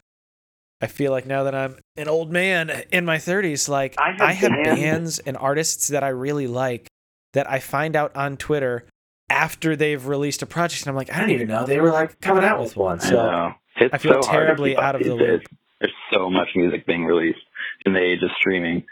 [0.82, 4.20] I feel like now that I'm an old man in my 30s, like I have
[4.20, 6.88] I have bands- bands and artists that I really like
[7.34, 8.84] that I find out on Twitter
[9.30, 10.82] after they've released a project.
[10.82, 13.00] And I'm like, I don't even know they were like coming out with one.
[13.00, 13.54] I So know.
[13.76, 15.42] It's I feel so terribly keep out of the loop.
[15.80, 17.38] There's so much music being released
[17.86, 18.84] in the age of streaming.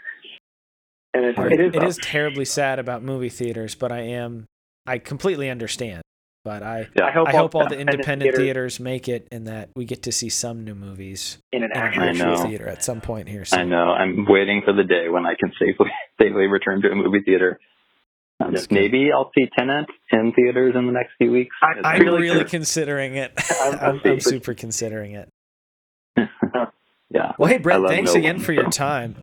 [1.13, 4.45] And it's, it it is, it is terribly sad about movie theaters, but I am,
[4.87, 6.01] I completely understand.
[6.43, 7.05] But I, Yeah.
[7.05, 9.85] I hope, I hope all the independent independent theaters theaters make it and that we
[9.85, 13.45] get to see some new movies in an actual actual theater at some point here
[13.45, 13.59] Soon.
[13.59, 13.91] I know.
[13.91, 17.59] I'm waiting for the day when I can safely safely return to a movie theater.
[18.39, 21.55] Um, maybe I'll see Tenet in theaters in the next few weeks.
[21.61, 23.31] I, I'm really really considering it.
[23.61, 25.29] I'm- I'm, I'm I'm super- super considering it.
[26.17, 27.33] yeah.
[27.37, 29.15] Well, hey Brett, thanks Nolan, again for your time.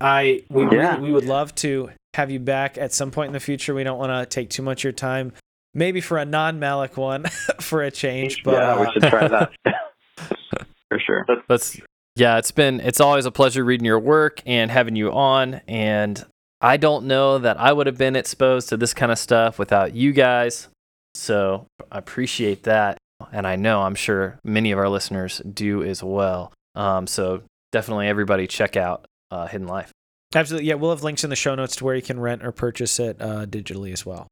[0.00, 0.96] I we Yeah.
[0.96, 3.74] really, we would love to have you back at some point in the future.
[3.74, 5.32] We don't want to take too much of your time.
[5.74, 7.24] Maybe for a non-Malick one
[7.60, 9.50] for a change, but yeah, we uh, should try that
[10.88, 11.26] for sure.
[11.48, 11.80] That's
[12.16, 16.24] yeah, it's been it's always a pleasure reading your work and having you on and
[16.60, 19.94] I don't know that I would have been exposed to this kind of stuff without
[19.94, 20.68] you guys.
[21.14, 22.96] So, I appreciate that
[23.32, 26.52] and I know I'm sure many of our listeners do as well.
[26.74, 29.92] Um, so definitely everybody check out uh, Hidden Life.
[30.34, 32.52] absolutely, yeah, we'll have links in the show notes to where you can rent or
[32.52, 34.26] purchase it uh, digitally as well.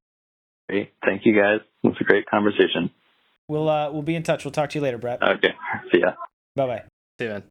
[0.69, 0.93] Great.
[1.05, 1.61] Thank you guys.
[1.83, 2.91] It was a great conversation.
[3.49, 4.45] We'll uh, we'll be in touch.
[4.45, 5.23] We'll talk to you later, Brett.
[5.23, 5.55] Okay.
[5.93, 6.13] See ya.
[6.57, 6.83] Bye bye.
[7.19, 7.43] See you, man.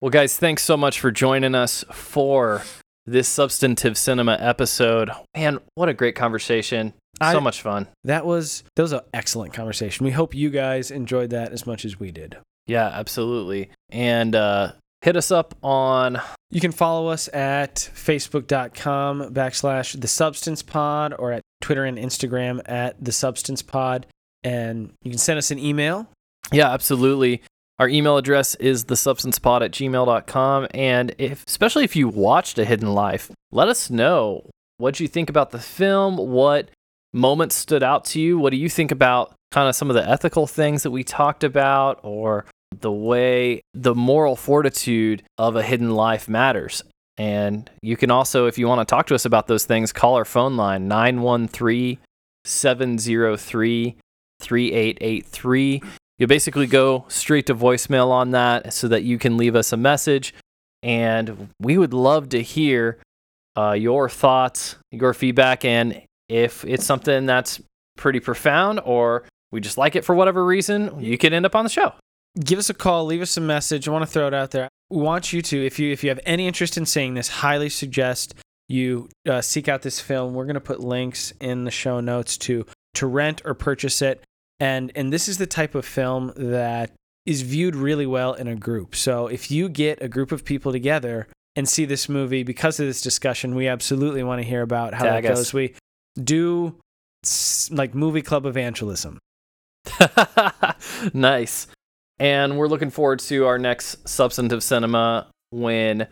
[0.00, 2.62] Well, guys, thanks so much for joining us for
[3.06, 5.10] this substantive cinema episode.
[5.36, 6.94] Man, what a great conversation.
[7.20, 7.88] I- so much fun.
[8.04, 10.04] That was that was an excellent conversation.
[10.06, 12.36] We hope you guys enjoyed that as much as we did.
[12.66, 13.70] Yeah, absolutely.
[13.90, 14.72] And uh,
[15.02, 16.20] hit us up on
[16.50, 22.60] You can follow us at facebook.com backslash the substance pod or at Twitter and Instagram
[22.66, 24.06] at the substance pod.
[24.42, 26.08] And you can send us an email.
[26.52, 27.42] Yeah, absolutely.
[27.78, 30.68] Our email address is thesubstancepod at gmail.com.
[30.74, 35.30] And if, especially if you watched A Hidden Life, let us know what you think
[35.30, 36.70] about the film, what
[37.12, 40.08] moments stood out to you, what do you think about kind of some of the
[40.08, 42.44] ethical things that we talked about, or
[42.78, 46.82] the way the moral fortitude of a hidden life matters.
[47.18, 50.14] And you can also, if you want to talk to us about those things, call
[50.14, 51.98] our phone line 913
[52.44, 53.96] 703
[54.40, 55.82] 3883.
[56.18, 59.76] You basically go straight to voicemail on that so that you can leave us a
[59.76, 60.34] message.
[60.82, 62.98] And we would love to hear
[63.56, 67.60] uh, your thoughts, your feedback, and if it's something that's
[67.96, 71.64] pretty profound or we just like it for whatever reason, you could end up on
[71.64, 71.92] the show.
[72.38, 73.88] Give us a call, leave us a message.
[73.88, 74.68] I want to throw it out there.
[74.88, 77.68] We want you to, if you if you have any interest in seeing this, highly
[77.68, 78.34] suggest
[78.68, 80.34] you uh, seek out this film.
[80.34, 84.22] We're going to put links in the show notes to to rent or purchase it.
[84.60, 86.92] And and this is the type of film that
[87.26, 88.94] is viewed really well in a group.
[88.94, 92.86] So if you get a group of people together and see this movie because of
[92.86, 95.52] this discussion, we absolutely want to hear about how that goes.
[95.52, 95.74] We
[96.22, 96.76] do
[97.70, 99.18] like movie club evangelism.
[101.12, 101.66] nice.
[102.20, 106.06] And we're looking forward to our next substantive cinema when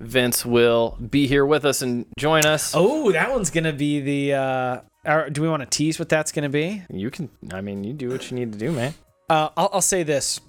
[0.00, 2.72] Vince will be here with us and join us.
[2.74, 4.34] Oh, that one's gonna be the.
[4.34, 6.82] Uh, or do we want to tease what that's gonna be?
[6.88, 8.94] You can, I mean, you do what you need to do, man.
[9.28, 10.40] Uh, I'll, I'll say this.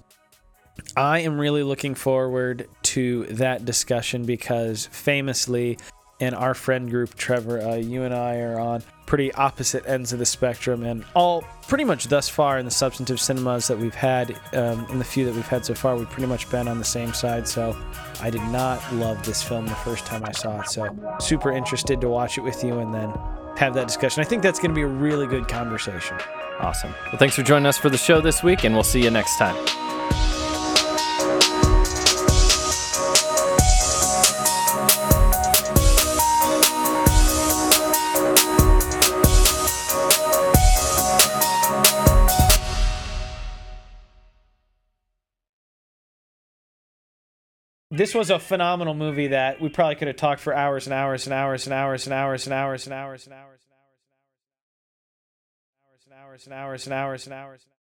[0.96, 5.78] I am really looking forward to that discussion because famously,
[6.18, 10.18] in our friend group, Trevor, uh, you and I are on pretty opposite ends of
[10.18, 14.38] the spectrum, and all pretty much thus far in the substantive cinemas that we've had,
[14.52, 16.84] um, in the few that we've had so far, we've pretty much been on the
[16.84, 17.46] same side.
[17.46, 17.76] So
[18.20, 20.68] I did not love this film the first time I saw it.
[20.68, 20.88] So
[21.20, 23.12] super interested to watch it with you and then
[23.56, 24.22] have that discussion.
[24.22, 26.18] I think that's going to be a really good conversation.
[26.58, 26.92] Awesome.
[27.06, 29.36] Well, thanks for joining us for the show this week, and we'll see you next
[29.36, 29.95] time.
[47.96, 51.26] This was a phenomenal movie that we probably could have talked for hours and hours
[51.26, 53.74] and hours and hours and hours and hours and hours and hours and hours and
[53.74, 54.06] hours
[55.66, 57.75] and hours and hours and hours and hours and hours and hours and hours.